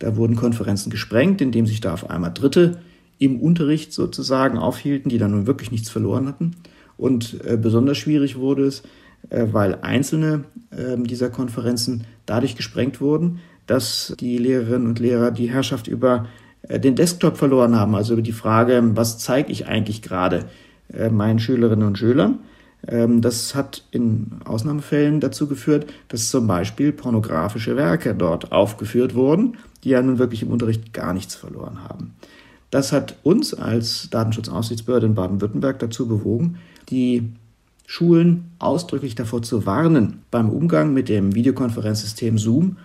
[0.00, 2.78] Da wurden Konferenzen gesprengt, indem sich da auf einmal Dritte
[3.20, 6.56] im Unterricht sozusagen aufhielten, die dann nun wirklich nichts verloren hatten.
[6.96, 8.82] Und äh, besonders schwierig wurde es,
[9.30, 15.86] weil einzelne äh, dieser Konferenzen dadurch gesprengt wurden, dass die Lehrerinnen und Lehrer die Herrschaft
[15.86, 16.26] über
[16.62, 20.46] äh, den Desktop verloren haben, also über die Frage, was zeige ich eigentlich gerade
[20.92, 22.40] äh, meinen Schülerinnen und Schülern.
[22.86, 29.56] Ähm, das hat in Ausnahmefällen dazu geführt, dass zum Beispiel pornografische Werke dort aufgeführt wurden,
[29.84, 32.14] die ja nun wirklich im Unterricht gar nichts verloren haben.
[32.70, 36.56] Das hat uns als Datenschutzaufsichtsbehörde in Baden-Württemberg dazu bewogen,
[36.88, 37.32] die
[37.86, 42.76] Schulen ausdrücklich davor zu warnen, beim Umgang mit dem Videokonferenzsystem Zoom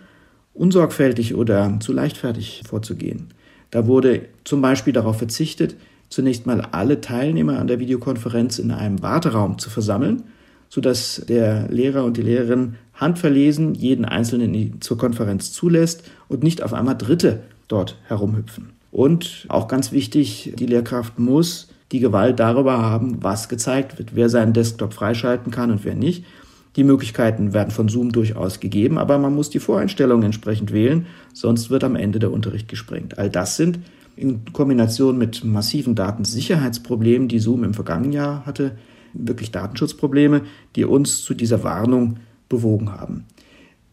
[0.53, 3.27] unsorgfältig oder zu leichtfertig vorzugehen.
[3.71, 5.75] Da wurde zum Beispiel darauf verzichtet,
[6.09, 10.23] zunächst mal alle Teilnehmer an der Videokonferenz in einem Warteraum zu versammeln,
[10.69, 16.73] sodass der Lehrer und die Lehrerin handverlesen jeden Einzelnen zur Konferenz zulässt und nicht auf
[16.73, 18.71] einmal Dritte dort herumhüpfen.
[18.91, 24.29] Und auch ganz wichtig, die Lehrkraft muss die Gewalt darüber haben, was gezeigt wird, wer
[24.29, 26.25] seinen Desktop freischalten kann und wer nicht.
[26.75, 31.69] Die Möglichkeiten werden von Zoom durchaus gegeben, aber man muss die Voreinstellungen entsprechend wählen, sonst
[31.69, 33.17] wird am Ende der Unterricht gesprengt.
[33.17, 33.79] All das sind
[34.15, 38.77] in Kombination mit massiven Datensicherheitsproblemen, die Zoom im vergangenen Jahr hatte,
[39.13, 40.41] wirklich Datenschutzprobleme,
[40.75, 42.17] die uns zu dieser Warnung
[42.49, 43.25] bewogen haben.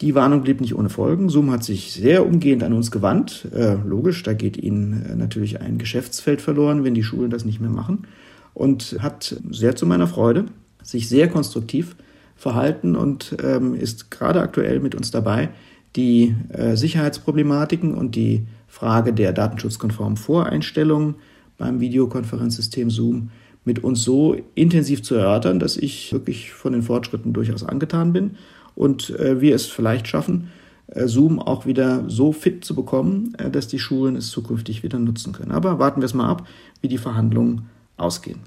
[0.05, 1.31] Die Warnung blieb nicht ohne Folgen.
[1.31, 3.49] Zoom hat sich sehr umgehend an uns gewandt.
[3.55, 7.59] Äh, logisch, da geht ihnen äh, natürlich ein Geschäftsfeld verloren, wenn die Schulen das nicht
[7.59, 8.07] mehr machen.
[8.53, 10.45] Und hat sehr zu meiner Freude
[10.83, 11.97] sich sehr konstruktiv
[12.37, 15.49] verhalten und ähm, ist gerade aktuell mit uns dabei,
[15.97, 21.15] die äh, Sicherheitsproblematiken und die Frage der datenschutzkonformen Voreinstellungen
[21.57, 23.31] beim Videokonferenzsystem Zoom
[23.65, 28.33] mit uns so intensiv zu erörtern, dass ich wirklich von den Fortschritten durchaus angetan bin
[28.75, 30.51] und äh, wir es vielleicht schaffen,
[30.89, 34.99] äh, Zoom auch wieder so fit zu bekommen, äh, dass die Schulen es zukünftig wieder
[34.99, 35.53] nutzen können.
[35.53, 36.47] Aber warten wir es mal ab,
[36.81, 38.41] wie die Verhandlungen ausgehen.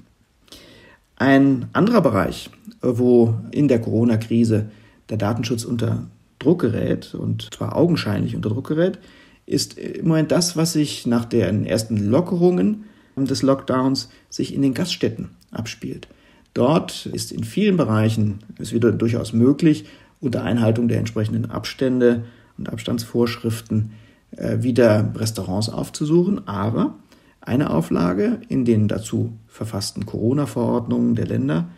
[1.16, 2.50] Ein anderer Bereich,
[2.82, 4.70] äh, wo in der Corona-Krise
[5.08, 6.06] der Datenschutz unter
[6.38, 8.98] Druck gerät, und zwar augenscheinlich unter Druck gerät,
[9.46, 12.84] ist im Moment das, was sich nach den ersten Lockerungen
[13.16, 16.06] des Lockdowns sich in den Gaststätten abspielt.
[16.54, 19.86] Dort ist in vielen Bereichen es wieder durchaus möglich,
[20.20, 22.24] unter Einhaltung der entsprechenden Abstände
[22.56, 23.92] und Abstandsvorschriften
[24.32, 26.46] äh, wieder Restaurants aufzusuchen.
[26.48, 26.94] Aber
[27.40, 31.68] eine Auflage in den dazu verfassten Corona-Verordnungen der Länder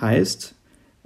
[0.00, 0.54] heißt,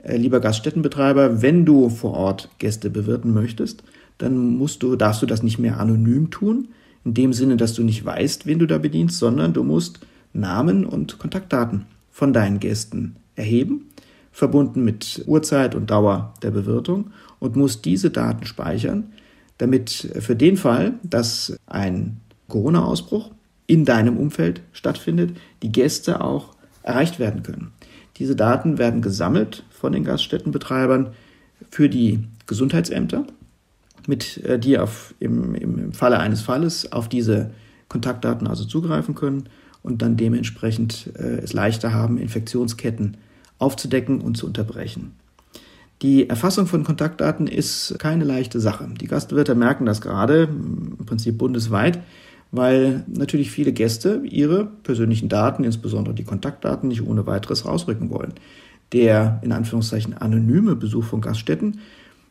[0.02, 3.84] äh, lieber Gaststättenbetreiber, wenn du vor Ort Gäste bewirten möchtest,
[4.18, 6.68] dann musst du, darfst du das nicht mehr anonym tun,
[7.04, 10.00] in dem Sinne, dass du nicht weißt, wen du da bedienst, sondern du musst
[10.32, 13.86] Namen und Kontaktdaten von deinen Gästen erheben
[14.36, 19.14] verbunden mit Uhrzeit und Dauer der Bewirtung und muss diese Daten speichern,
[19.56, 23.30] damit für den Fall, dass ein Corona-Ausbruch
[23.66, 27.72] in deinem Umfeld stattfindet, die Gäste auch erreicht werden können.
[28.18, 31.14] Diese Daten werden gesammelt von den Gaststättenbetreibern
[31.70, 33.24] für die Gesundheitsämter,
[34.06, 37.52] mit äh, die auf, im, im Falle eines Falles auf diese
[37.88, 39.48] Kontaktdaten also zugreifen können
[39.82, 43.16] und dann dementsprechend äh, es leichter haben, Infektionsketten
[43.58, 45.12] aufzudecken und zu unterbrechen.
[46.02, 48.86] Die Erfassung von Kontaktdaten ist keine leichte Sache.
[49.00, 52.00] Die Gastwirte merken das gerade, im Prinzip bundesweit,
[52.52, 58.34] weil natürlich viele Gäste ihre persönlichen Daten, insbesondere die Kontaktdaten, nicht ohne weiteres rausrücken wollen.
[58.92, 61.80] Der in Anführungszeichen anonyme Besuch von Gaststätten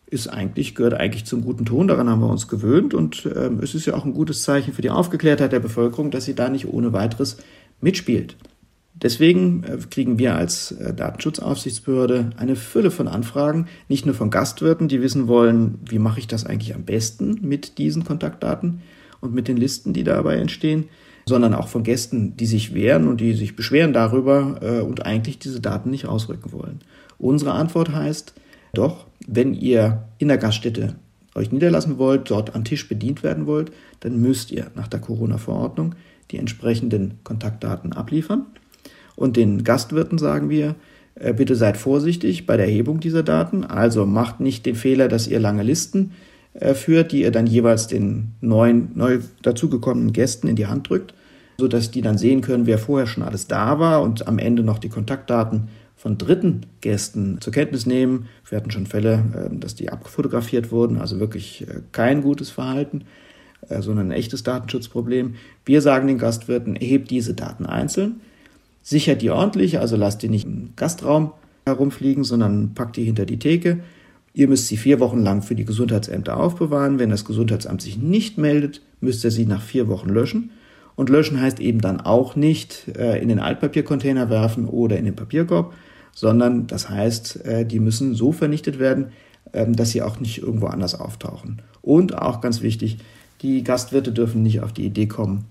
[0.05, 3.73] ist eigentlich, gehört eigentlich zum guten Ton, daran haben wir uns gewöhnt und äh, es
[3.73, 6.67] ist ja auch ein gutes Zeichen für die Aufgeklärtheit der Bevölkerung, dass sie da nicht
[6.67, 7.37] ohne weiteres
[7.81, 8.35] mitspielt.
[9.01, 14.87] Deswegen äh, kriegen wir als äh, Datenschutzaufsichtsbehörde eine Fülle von Anfragen, nicht nur von Gastwirten,
[14.87, 18.81] die wissen wollen, wie mache ich das eigentlich am besten mit diesen Kontaktdaten
[19.19, 20.85] und mit den Listen, die dabei entstehen,
[21.27, 25.39] sondern auch von Gästen, die sich wehren und die sich beschweren darüber äh, und eigentlich
[25.39, 26.79] diese Daten nicht ausrücken wollen.
[27.17, 28.33] Unsere Antwort heißt,
[28.73, 30.95] doch, wenn ihr in der Gaststätte
[31.33, 35.95] euch niederlassen wollt, dort am Tisch bedient werden wollt, dann müsst ihr nach der Corona-Verordnung
[36.31, 38.45] die entsprechenden Kontaktdaten abliefern.
[39.15, 40.75] Und den Gastwirten sagen wir,
[41.15, 43.63] äh, bitte seid vorsichtig bei der Erhebung dieser Daten.
[43.63, 46.11] Also macht nicht den Fehler, dass ihr lange Listen
[46.53, 51.13] äh, führt, die ihr dann jeweils den neuen, neu dazugekommenen Gästen in die Hand drückt,
[51.57, 54.77] sodass die dann sehen können, wer vorher schon alles da war und am Ende noch
[54.77, 58.27] die Kontaktdaten von dritten Gästen zur Kenntnis nehmen.
[58.49, 63.05] Wir hatten schon Fälle, äh, dass die abgefotografiert wurden, also wirklich kein gutes Verhalten,
[63.79, 65.35] sondern ein echtes Datenschutzproblem.
[65.65, 68.21] Wir sagen den Gastwirten, erhebt diese Daten einzeln
[68.85, 71.31] sichert die ordentlich, also lasst die nicht im Gastraum
[71.65, 73.79] herumfliegen, sondern packt die hinter die Theke.
[74.33, 76.99] Ihr müsst sie vier Wochen lang für die Gesundheitsämter aufbewahren.
[76.99, 80.51] Wenn das Gesundheitsamt sich nicht meldet, müsst ihr sie nach vier Wochen löschen.
[80.95, 85.15] Und löschen heißt eben dann auch nicht äh, in den Altpapiercontainer werfen oder in den
[85.15, 85.73] Papierkorb,
[86.13, 89.07] sondern das heißt, äh, die müssen so vernichtet werden,
[89.51, 91.63] äh, dass sie auch nicht irgendwo anders auftauchen.
[91.81, 92.99] Und auch ganz wichtig,
[93.41, 95.45] die Gastwirte dürfen nicht auf die Idee kommen,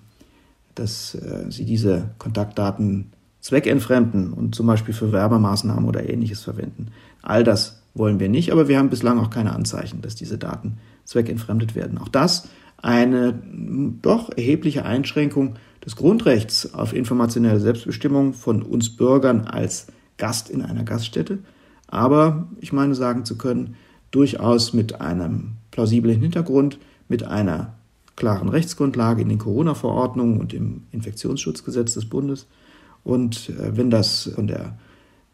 [0.76, 3.10] dass äh, sie diese Kontaktdaten
[3.44, 6.86] zweckentfremden und zum Beispiel für Werbemaßnahmen oder ähnliches verwenden.
[7.20, 10.78] All das wollen wir nicht, aber wir haben bislang auch keine Anzeichen, dass diese Daten
[11.04, 11.98] zweckentfremdet werden.
[11.98, 13.38] Auch das eine
[14.00, 20.84] doch erhebliche Einschränkung des Grundrechts auf informationelle Selbstbestimmung von uns Bürgern als Gast in einer
[20.84, 21.40] Gaststätte.
[21.86, 23.76] Aber ich meine sagen zu können,
[24.10, 26.78] durchaus mit einem plausiblen Hintergrund,
[27.08, 27.74] mit einer
[28.16, 32.46] klaren Rechtsgrundlage in den Corona-Verordnungen und im Infektionsschutzgesetz des Bundes
[33.04, 34.76] und äh, wenn das von der,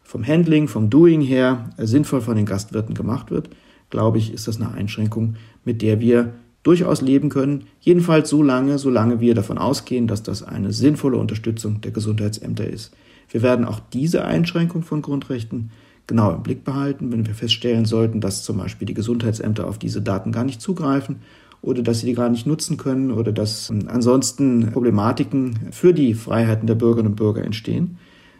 [0.03, 3.49] vom Handling, vom Doing her äh, sinnvoll von den Gastwirten gemacht wird,
[3.89, 7.63] glaube ich, ist das eine Einschränkung, mit der wir durchaus leben können.
[7.79, 12.93] Jedenfalls so lange, solange wir davon ausgehen, dass das eine sinnvolle Unterstützung der Gesundheitsämter ist.
[13.29, 15.71] Wir werden auch diese Einschränkung von Grundrechten
[16.07, 20.01] genau im Blick behalten, wenn wir feststellen sollten, dass zum Beispiel die Gesundheitsämter auf diese
[20.01, 21.21] Daten gar nicht zugreifen
[21.61, 26.13] oder dass sie die gar nicht nutzen können oder dass ähm, ansonsten Problematiken für die
[26.13, 27.97] Freiheiten der Bürgerinnen und Bürger entstehen,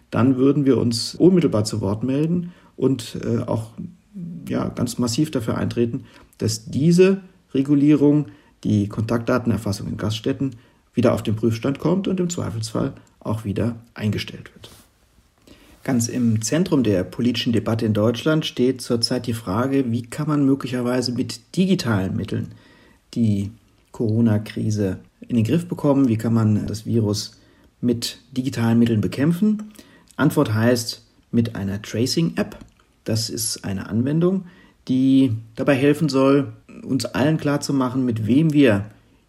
[0.10, 3.72] dann würden wir uns unmittelbar zu Wort melden und äh, auch
[4.50, 6.04] ja, ganz massiv dafür eintreten,
[6.38, 7.22] dass diese
[7.54, 8.28] Regulierung,
[8.64, 10.56] die Kontaktdatenerfassung in Gaststätten,
[10.94, 14.70] wieder auf den Prüfstand kommt und im Zweifelsfall auch wieder eingestellt wird.
[15.84, 20.46] Ganz im Zentrum der politischen Debatte in Deutschland steht zurzeit die Frage, wie kann man
[20.46, 22.50] möglicherweise mit digitalen Mitteln
[23.14, 23.52] die
[23.92, 26.08] Corona-Krise in den Griff bekommen?
[26.08, 27.40] Wie kann man das Virus
[27.80, 29.72] mit digitalen Mitteln bekämpfen?
[30.16, 32.58] Antwort heißt mit einer Tracing-App.
[33.04, 34.46] Das ist eine Anwendung,
[34.88, 36.54] die dabei helfen soll,
[36.84, 38.86] uns allen klarzumachen, mit wem wir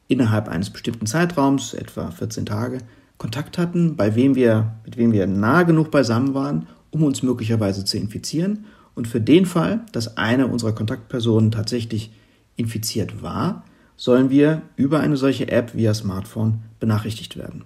[0.08, 2.78] innerhalb eines bestimmten Zeitraums, etwa 14 Tage,
[3.18, 7.84] Kontakt hatten, bei wem wir, mit wem wir nah genug beisammen waren, um uns möglicherweise
[7.84, 8.66] zu infizieren.
[8.94, 12.10] Und für den Fall, dass eine unserer Kontaktpersonen tatsächlich
[12.56, 13.64] infiziert war,
[13.96, 17.64] sollen wir über eine solche App via Smartphone benachrichtigt werden.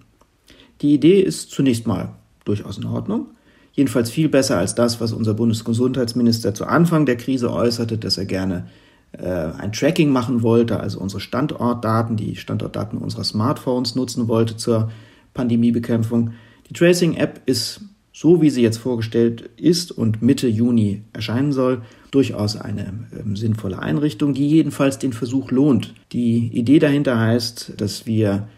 [0.82, 2.14] Die Idee ist zunächst mal
[2.44, 3.28] durchaus in Ordnung,
[3.72, 8.26] jedenfalls viel besser als das, was unser Bundesgesundheitsminister zu Anfang der Krise äußerte, dass er
[8.26, 8.68] gerne
[9.12, 14.90] äh, ein Tracking machen wollte, also unsere Standortdaten, die Standortdaten unserer Smartphones nutzen wollte zur
[15.34, 16.32] Pandemiebekämpfung.
[16.68, 17.80] Die Tracing-App ist
[18.16, 23.78] so wie sie jetzt vorgestellt ist und Mitte Juni erscheinen soll, durchaus eine ähm, sinnvolle
[23.78, 25.92] Einrichtung, die jedenfalls den Versuch lohnt.
[26.12, 28.48] Die Idee dahinter heißt, dass wir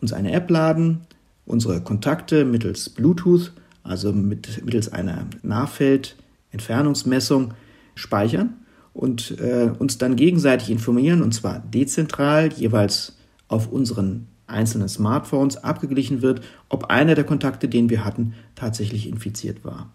[0.00, 1.02] uns eine App laden,
[1.46, 3.52] unsere Kontakte mittels Bluetooth,
[3.84, 7.54] also mit, mittels einer Nahfeldentfernungsmessung
[7.94, 8.54] speichern
[8.94, 16.22] und äh, uns dann gegenseitig informieren, und zwar dezentral, jeweils auf unseren einzelnen Smartphones abgeglichen
[16.22, 19.90] wird, ob einer der Kontakte, den wir hatten, tatsächlich infiziert war.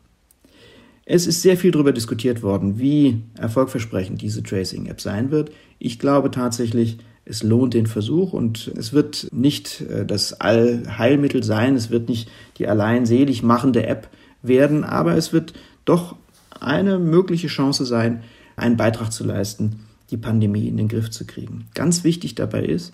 [1.05, 5.51] Es ist sehr viel darüber diskutiert worden, wie erfolgversprechend diese Tracing-App sein wird.
[5.79, 11.75] Ich glaube tatsächlich, es lohnt den Versuch und es wird nicht äh, das Allheilmittel sein,
[11.75, 14.09] es wird nicht die allein selig machende App
[14.41, 15.53] werden, aber es wird
[15.85, 16.15] doch
[16.59, 18.23] eine mögliche Chance sein,
[18.55, 19.81] einen Beitrag zu leisten,
[20.11, 21.67] die Pandemie in den Griff zu kriegen.
[21.73, 22.93] Ganz wichtig dabei ist,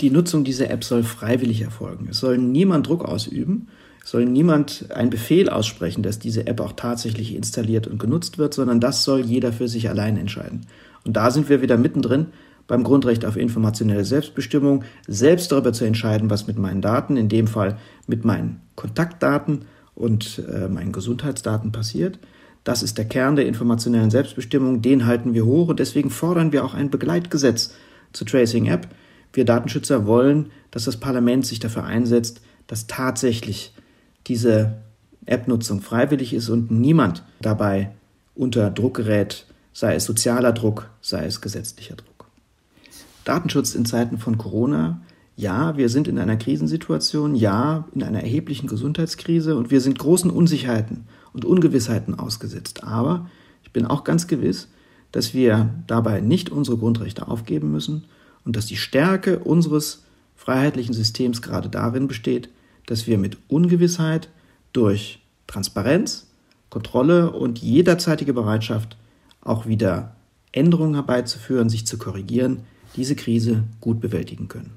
[0.00, 2.08] die Nutzung dieser App soll freiwillig erfolgen.
[2.10, 3.68] Es soll niemand Druck ausüben,
[4.02, 8.54] es soll niemand einen Befehl aussprechen, dass diese App auch tatsächlich installiert und genutzt wird,
[8.54, 10.66] sondern das soll jeder für sich allein entscheiden.
[11.04, 12.26] Und da sind wir wieder mittendrin
[12.66, 17.46] beim Grundrecht auf informationelle Selbstbestimmung, selbst darüber zu entscheiden, was mit meinen Daten, in dem
[17.46, 19.62] Fall mit meinen Kontaktdaten
[19.94, 22.18] und äh, meinen Gesundheitsdaten passiert.
[22.64, 26.64] Das ist der Kern der informationellen Selbstbestimmung, den halten wir hoch und deswegen fordern wir
[26.64, 27.74] auch ein Begleitgesetz
[28.12, 28.88] zur Tracing App,
[29.32, 33.72] wir Datenschützer wollen, dass das Parlament sich dafür einsetzt, dass tatsächlich
[34.26, 34.78] diese
[35.26, 37.92] App-Nutzung freiwillig ist und niemand dabei
[38.34, 42.26] unter Druck gerät, sei es sozialer Druck, sei es gesetzlicher Druck.
[43.24, 45.02] Datenschutz in Zeiten von Corona.
[45.36, 50.30] Ja, wir sind in einer Krisensituation, ja, in einer erheblichen Gesundheitskrise und wir sind großen
[50.30, 52.84] Unsicherheiten und Ungewissheiten ausgesetzt.
[52.84, 53.28] Aber
[53.62, 54.68] ich bin auch ganz gewiss,
[55.12, 58.04] dass wir dabei nicht unsere Grundrechte aufgeben müssen
[58.48, 62.48] und dass die Stärke unseres freiheitlichen Systems gerade darin besteht,
[62.86, 64.30] dass wir mit Ungewissheit
[64.72, 66.28] durch Transparenz,
[66.70, 68.96] Kontrolle und jederzeitige Bereitschaft,
[69.42, 70.16] auch wieder
[70.50, 72.60] Änderungen herbeizuführen, sich zu korrigieren,
[72.96, 74.72] diese Krise gut bewältigen können.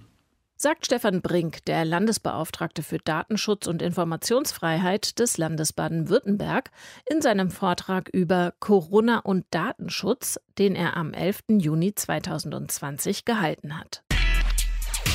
[0.62, 6.70] Sagt Stefan Brink, der Landesbeauftragte für Datenschutz und Informationsfreiheit des Landes Baden-Württemberg,
[7.10, 11.46] in seinem Vortrag über Corona und Datenschutz, den er am 11.
[11.58, 14.04] Juni 2020 gehalten hat.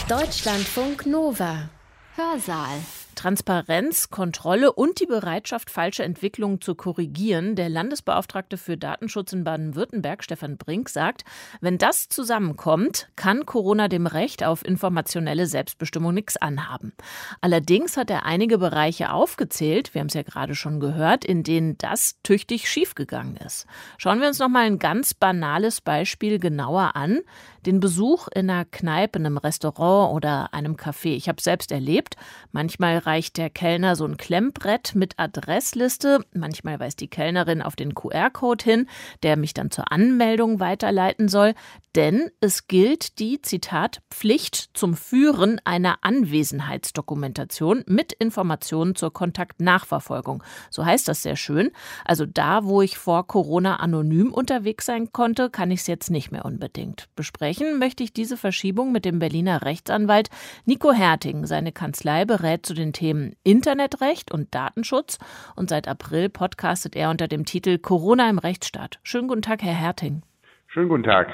[0.09, 1.69] Deutschlandfunk Nova
[2.17, 2.81] Hörsaal
[3.17, 7.57] Transparenz, Kontrolle und die Bereitschaft, falsche Entwicklungen zu korrigieren.
[7.57, 11.25] Der Landesbeauftragte für Datenschutz in Baden-Württemberg, Stefan Brink, sagt,
[11.61, 16.93] wenn das zusammenkommt, kann Corona dem Recht auf informationelle Selbstbestimmung nichts anhaben.
[17.41, 21.79] Allerdings hat er einige Bereiche aufgezählt, wir haben es ja gerade schon gehört, in denen
[21.79, 23.67] das tüchtig schiefgegangen ist.
[23.99, 27.21] Schauen wir uns noch mal ein ganz banales Beispiel genauer an.
[27.67, 31.17] Den Besuch in einer Kneipe, einem Restaurant oder einem Café.
[31.17, 32.15] Ich habe selbst erlebt,
[32.53, 36.21] manchmal reicht der Kellner so ein Klemmbrett mit Adressliste.
[36.33, 38.89] Manchmal weist die Kellnerin auf den QR-Code hin,
[39.25, 41.55] der mich dann zur Anmeldung weiterleiten soll.
[41.97, 50.45] Denn es gilt die, Zitat, Pflicht zum Führen einer Anwesenheitsdokumentation mit Informationen zur Kontaktnachverfolgung.
[50.71, 51.73] So heißt das sehr schön.
[52.05, 56.31] Also da, wo ich vor Corona anonym unterwegs sein konnte, kann ich es jetzt nicht
[56.31, 57.09] mehr unbedingt.
[57.17, 60.29] Besprechen möchte ich diese Verschiebung mit dem Berliner Rechtsanwalt
[60.65, 61.47] Nico Herting.
[61.47, 65.19] Seine Kanzlei berät zu den Themen Internetrecht und Datenschutz
[65.55, 68.99] und seit April podcastet er unter dem Titel Corona im Rechtsstaat.
[69.03, 70.23] Schönen guten Tag, Herr Herting.
[70.67, 71.29] Schönen guten Tag.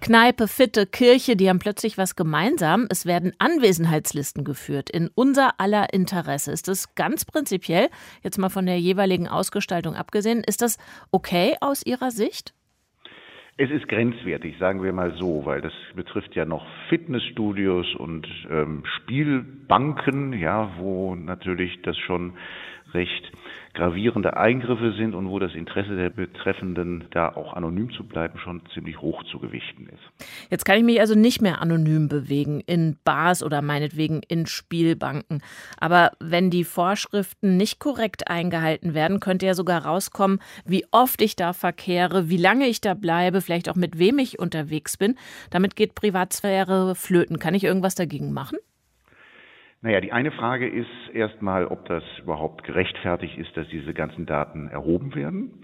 [0.00, 2.86] Kneipe, Fitte, Kirche, die haben plötzlich was gemeinsam.
[2.90, 6.52] Es werden Anwesenheitslisten geführt in unser aller Interesse.
[6.52, 7.88] Ist das ganz prinzipiell,
[8.22, 10.76] jetzt mal von der jeweiligen Ausgestaltung abgesehen, ist das
[11.10, 12.52] okay aus Ihrer Sicht?
[13.58, 18.82] Es ist grenzwertig, sagen wir mal so, weil das betrifft ja noch Fitnessstudios und ähm,
[18.84, 22.34] Spielbanken, ja, wo natürlich das schon
[22.92, 23.32] recht
[23.76, 28.62] gravierende Eingriffe sind und wo das Interesse der Betreffenden, da auch anonym zu bleiben, schon
[28.72, 30.28] ziemlich hoch zu gewichten ist.
[30.50, 35.42] Jetzt kann ich mich also nicht mehr anonym bewegen in Bars oder meinetwegen in Spielbanken.
[35.78, 41.36] Aber wenn die Vorschriften nicht korrekt eingehalten werden, könnte ja sogar rauskommen, wie oft ich
[41.36, 45.16] da verkehre, wie lange ich da bleibe, vielleicht auch mit wem ich unterwegs bin.
[45.50, 47.38] Damit geht Privatsphäre flöten.
[47.38, 48.56] Kann ich irgendwas dagegen machen?
[49.82, 54.68] Naja, die eine Frage ist erstmal, ob das überhaupt gerechtfertigt ist, dass diese ganzen Daten
[54.68, 55.62] erhoben werden.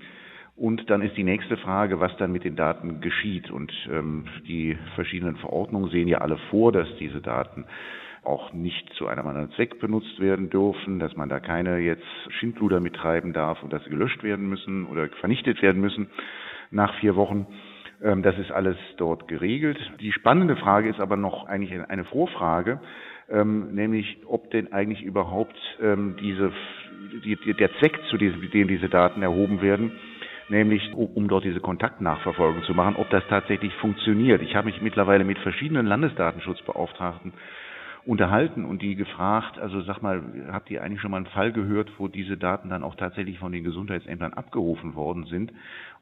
[0.54, 3.50] Und dann ist die nächste Frage, was dann mit den Daten geschieht.
[3.50, 7.64] Und ähm, die verschiedenen Verordnungen sehen ja alle vor, dass diese Daten
[8.22, 12.06] auch nicht zu einem anderen Zweck benutzt werden dürfen, dass man da keine jetzt
[12.38, 16.08] Schindluder mittreiben darf und dass sie gelöscht werden müssen oder vernichtet werden müssen
[16.70, 17.46] nach vier Wochen.
[18.02, 19.78] Ähm, das ist alles dort geregelt.
[20.00, 22.80] Die spannende Frage ist aber noch eigentlich eine Vorfrage
[23.32, 26.52] ähm, nämlich ob denn eigentlich überhaupt ähm, diese,
[27.24, 29.92] die, die, der Zweck, zu diesem, dem diese Daten erhoben werden,
[30.48, 34.42] nämlich um, um dort diese Kontaktnachverfolgung zu machen, ob das tatsächlich funktioniert.
[34.42, 37.32] Ich habe mich mittlerweile mit verschiedenen Landesdatenschutzbeauftragten
[38.04, 41.90] unterhalten und die gefragt, also sag mal, habt ihr eigentlich schon mal einen Fall gehört,
[41.98, 45.52] wo diese Daten dann auch tatsächlich von den Gesundheitsämtern abgerufen worden sind?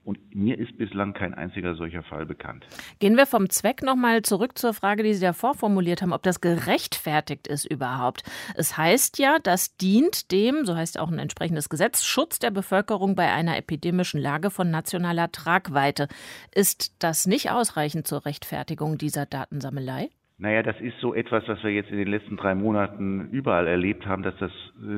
[0.02, 2.66] Und mir ist bislang kein einziger solcher Fall bekannt.
[3.00, 6.40] Gehen wir vom Zweck nochmal zurück zur Frage, die Sie davor formuliert haben, ob das
[6.40, 8.22] gerechtfertigt ist überhaupt.
[8.54, 13.14] Es heißt ja, das dient dem, so heißt auch ein entsprechendes Gesetz, Schutz der Bevölkerung
[13.14, 16.08] bei einer epidemischen Lage von nationaler Tragweite.
[16.54, 20.08] Ist das nicht ausreichend zur Rechtfertigung dieser Datensammelei?
[20.40, 24.06] Naja, das ist so etwas, was wir jetzt in den letzten drei Monaten überall erlebt
[24.06, 24.50] haben, dass das,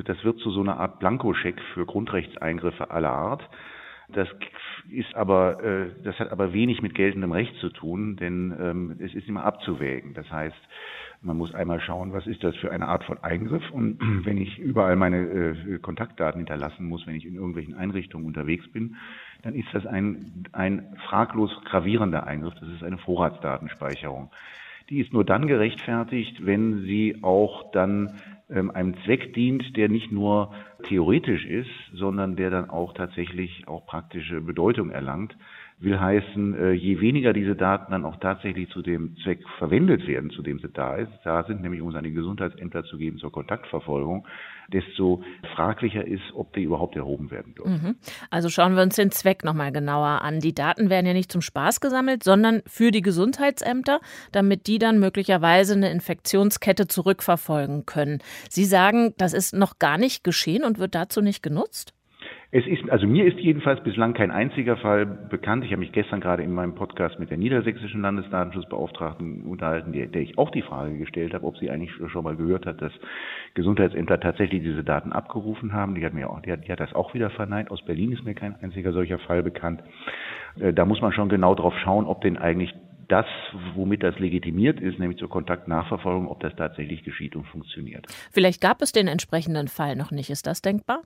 [0.05, 3.43] das wird zu so einer Art Blankoscheck für Grundrechtseingriffe aller Art.
[4.13, 4.29] Das
[4.89, 9.15] ist aber, äh, das hat aber wenig mit geltendem Recht zu tun, denn ähm, es
[9.15, 10.15] ist immer abzuwägen.
[10.15, 10.57] Das heißt,
[11.23, 14.61] man muss einmal schauen, was ist das für eine Art von Eingriff und wenn ich
[14.61, 18.95] überall meine äh, Kontaktdaten hinterlassen muss, wenn ich in irgendwelchen Einrichtungen unterwegs bin,
[19.43, 22.55] dann ist das ein, ein fraglos gravierender Eingriff.
[22.61, 24.31] Das ist eine Vorratsdatenspeicherung
[24.91, 28.21] die ist nur dann gerechtfertigt, wenn sie auch dann
[28.51, 30.53] ähm, einem Zweck dient, der nicht nur
[30.85, 35.37] theoretisch ist, sondern der dann auch tatsächlich auch praktische Bedeutung erlangt.
[35.83, 40.31] Will heißen, äh, je weniger diese Daten dann auch tatsächlich zu dem Zweck verwendet werden,
[40.31, 43.19] zu dem sie da ist, da sind nämlich um es an die Gesundheitsämter zu geben
[43.19, 44.27] zur Kontaktverfolgung,
[44.73, 45.23] desto
[45.55, 47.73] fraglicher ist, ob die überhaupt erhoben werden dürfen.
[47.73, 47.97] Mhm.
[48.31, 50.41] Also schauen wir uns den Zweck nochmal genauer an.
[50.41, 54.99] Die Daten werden ja nicht zum Spaß gesammelt, sondern für die Gesundheitsämter, damit die dann
[54.99, 58.21] möglicherweise eine Infektionskette zurückverfolgen können.
[58.49, 61.93] Sie sagen, das ist noch gar nicht geschehen und wird dazu nicht genutzt?
[62.55, 65.65] Es ist, also mir ist jedenfalls bislang kein einziger Fall bekannt.
[65.65, 70.21] Ich habe mich gestern gerade in meinem Podcast mit der niedersächsischen Landesdatenschutzbeauftragten unterhalten, der, der
[70.21, 72.93] ich auch die Frage gestellt habe, ob sie eigentlich schon mal gehört hat, dass
[73.55, 75.95] Gesundheitsämter tatsächlich diese Daten abgerufen haben.
[75.95, 77.71] Die hat mir auch, die hat, die hat das auch wieder verneint.
[77.71, 79.83] Aus Berlin ist mir kein einziger solcher Fall bekannt.
[80.61, 82.75] Äh, da muss man schon genau drauf schauen, ob denn eigentlich
[83.09, 83.27] das,
[83.75, 88.07] womit das legitimiert ist, nämlich zur Kontaktnachverfolgung, ob das tatsächlich geschieht und funktioniert.
[88.31, 90.29] Vielleicht gab es den entsprechenden Fall noch nicht.
[90.29, 91.01] Ist das denkbar?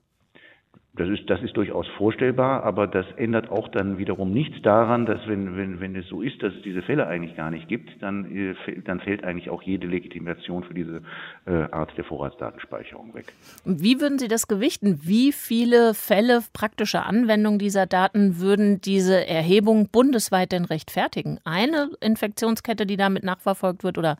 [0.97, 5.19] Das ist, das ist durchaus vorstellbar, aber das ändert auch dann wiederum nichts daran, dass
[5.27, 8.35] wenn, wenn, wenn es so ist, dass es diese Fälle eigentlich gar nicht gibt, dann,
[8.35, 11.01] äh, dann fällt eigentlich auch jede Legitimation für diese
[11.45, 13.31] äh, Art der Vorratsdatenspeicherung weg.
[13.63, 15.01] Wie würden Sie das gewichten?
[15.03, 21.39] Wie viele Fälle praktischer Anwendung dieser Daten würden diese Erhebung bundesweit denn rechtfertigen?
[21.43, 24.17] Eine Infektionskette, die damit nachverfolgt wird, oder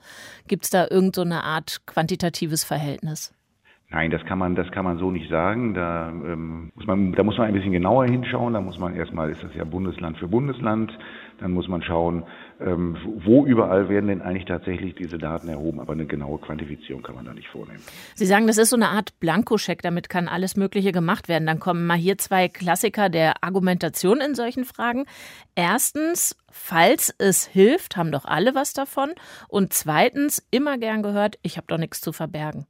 [0.47, 3.34] gibt es da irgendeine so Art quantitatives Verhältnis?
[3.89, 5.73] Nein, das kann man, das kann man so nicht sagen.
[5.73, 8.53] Da, ähm, muss man, da muss man ein bisschen genauer hinschauen.
[8.53, 10.91] Da muss man erstmal, ist das ja Bundesland für Bundesland.
[11.39, 12.23] Dann muss man schauen,
[12.59, 15.79] ähm, wo überall werden denn eigentlich tatsächlich diese Daten erhoben.
[15.79, 17.79] Aber eine genaue Quantifizierung kann man da nicht vornehmen.
[18.13, 19.81] Sie sagen, das ist so eine Art Blankoscheck.
[19.81, 21.45] Damit kann alles Mögliche gemacht werden.
[21.45, 25.05] Dann kommen mal hier zwei Klassiker der Argumentation in solchen Fragen.
[25.55, 29.11] Erstens, falls es hilft, haben doch alle was davon.
[29.47, 32.65] Und zweitens, immer gern gehört, ich habe doch nichts zu verbergen.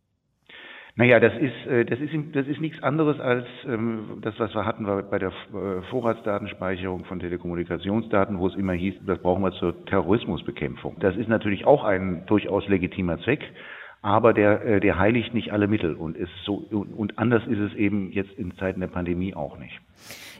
[0.98, 4.66] Naja, das ist, äh, das ist, das ist nichts anderes als ähm, das, was wir
[4.66, 9.86] hatten bei der äh, Vorratsdatenspeicherung von Telekommunikationsdaten, wo es immer hieß, das brauchen wir zur
[9.86, 10.96] Terrorismusbekämpfung.
[11.00, 13.44] Das ist natürlich auch ein durchaus legitimer Zweck
[14.08, 17.74] aber der, äh, der heiligt nicht alle Mittel und ist so und anders ist es
[17.74, 19.82] eben jetzt in Zeiten der Pandemie auch nicht.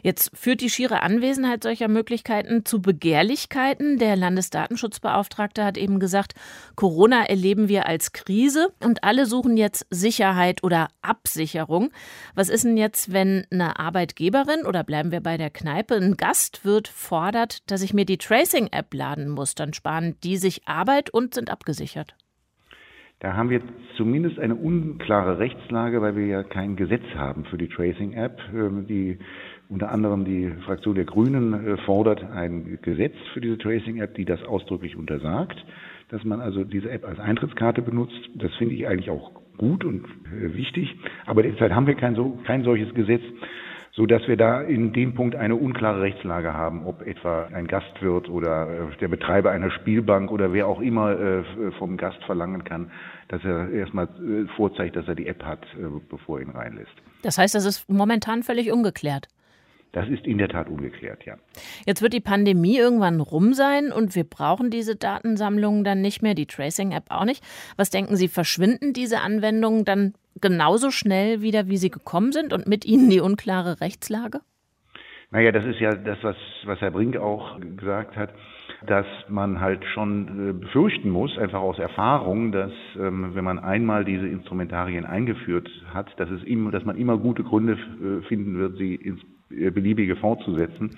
[0.02, 3.98] Jetzt führt die schiere Anwesenheit solcher Möglichkeiten zu Begehrlichkeiten.
[3.98, 6.32] Der Landesdatenschutzbeauftragte hat eben gesagt,
[6.76, 11.90] Corona erleben wir als Krise und alle suchen jetzt Sicherheit oder Absicherung.
[12.34, 16.64] Was ist denn jetzt, wenn eine Arbeitgeberin oder bleiben wir bei der Kneipe, ein Gast
[16.64, 19.54] wird, fordert, dass ich mir die Tracing-App laden muss?
[19.54, 22.14] Dann sparen die sich Arbeit und sind abgesichert.
[23.20, 23.60] Da haben wir
[23.96, 28.38] zumindest eine unklare Rechtslage, weil wir ja kein Gesetz haben für die Tracing-App.
[28.54, 29.18] Ähm, die
[29.68, 34.42] unter anderem die Fraktion der Grünen äh, fordert ein Gesetz für diese Tracing-App, die das
[34.44, 35.56] ausdrücklich untersagt,
[36.10, 38.30] dass man also diese App als Eintrittskarte benutzt.
[38.36, 40.96] Das finde ich eigentlich auch gut und äh, wichtig.
[41.26, 43.22] Aber derzeit haben wir kein, so, kein solches Gesetz
[43.98, 48.28] so dass wir da in dem Punkt eine unklare Rechtslage haben, ob etwa ein Gastwirt
[48.28, 51.42] oder äh, der Betreiber einer Spielbank oder wer auch immer äh,
[51.80, 52.92] vom Gast verlangen kann,
[53.26, 55.66] dass er erstmal äh, vorzeigt, dass er die App hat,
[56.08, 56.94] bevor er ihn reinlässt.
[57.22, 59.26] Das heißt, das ist momentan völlig ungeklärt.
[59.90, 61.34] Das ist in der Tat ungeklärt, ja.
[61.84, 66.34] Jetzt wird die Pandemie irgendwann rum sein und wir brauchen diese Datensammlungen dann nicht mehr,
[66.34, 67.42] die Tracing-App auch nicht.
[67.76, 72.66] Was denken Sie, verschwinden diese Anwendungen dann genauso schnell wieder, wie sie gekommen sind und
[72.66, 74.40] mit ihnen die unklare Rechtslage?
[75.30, 78.30] Naja, das ist ja das, was, was Herr Brink auch gesagt hat,
[78.86, 84.04] dass man halt schon äh, befürchten muss, einfach aus Erfahrung, dass ähm, wenn man einmal
[84.04, 88.78] diese Instrumentarien eingeführt hat, dass es immer, dass man immer gute Gründe äh, finden wird,
[88.78, 89.20] sie ins
[89.50, 90.96] äh, beliebige fortzusetzen.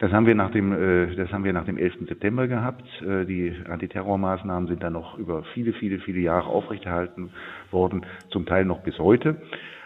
[0.00, 2.08] Das haben wir nach dem, äh, das haben wir nach dem 11.
[2.08, 2.84] September gehabt.
[3.02, 7.30] Äh, die Antiterrormaßnahmen sind dann noch über viele, viele, viele Jahre aufrechterhalten
[7.70, 9.36] worden, zum Teil noch bis heute.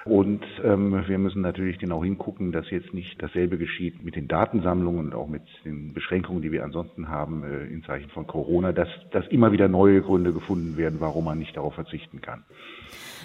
[0.04, 5.06] Und ähm, wir müssen natürlich genau hingucken, dass jetzt nicht dasselbe geschieht mit den Datensammlungen
[5.06, 8.88] und auch mit den Beschränkungen, die wir ansonsten haben äh, in Zeichen von Corona, dass,
[9.12, 12.44] dass immer wieder neue Gründe gefunden werden, warum man nicht darauf verzichten kann.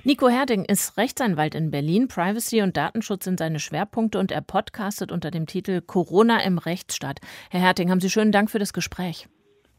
[0.05, 2.07] Nico Herding ist Rechtsanwalt in Berlin.
[2.07, 7.19] Privacy und Datenschutz sind seine Schwerpunkte und er podcastet unter dem Titel Corona im Rechtsstaat.
[7.49, 9.27] Herr Herding, haben Sie schönen Dank für das Gespräch.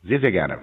[0.03, 0.59] Sehr, sehr gerne.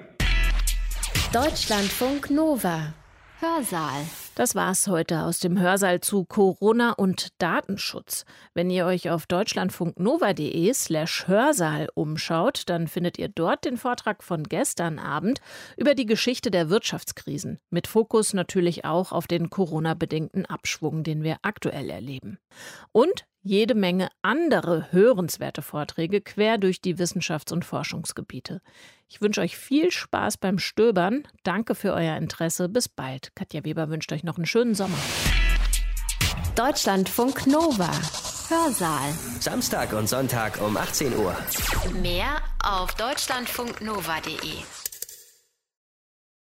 [1.34, 2.94] Deutschlandfunk Nova.
[3.40, 4.04] Hörsaal.
[4.34, 8.26] Das war's heute aus dem Hörsaal zu Corona und Datenschutz.
[8.56, 14.44] Wenn ihr euch auf deutschlandfunknova.de slash Hörsaal umschaut, dann findet ihr dort den Vortrag von
[14.44, 15.40] gestern Abend
[15.76, 17.60] über die Geschichte der Wirtschaftskrisen.
[17.70, 22.40] Mit Fokus natürlich auch auf den Corona-bedingten Abschwung, den wir aktuell erleben.
[22.92, 28.62] Und jede Menge andere hörenswerte Vorträge quer durch die Wissenschafts- und Forschungsgebiete.
[29.08, 31.24] Ich wünsche euch viel Spaß beim Stöbern.
[31.44, 32.68] Danke für euer Interesse.
[32.68, 33.36] Bis bald.
[33.36, 34.98] Katja Weber wünscht euch noch einen schönen Sommer.
[36.56, 37.92] Deutschlandfunk Nova.
[38.50, 39.14] Hörsaal.
[39.40, 41.36] Samstag und Sonntag um 18 Uhr.
[42.02, 44.87] Mehr auf deutschlandfunknova.de.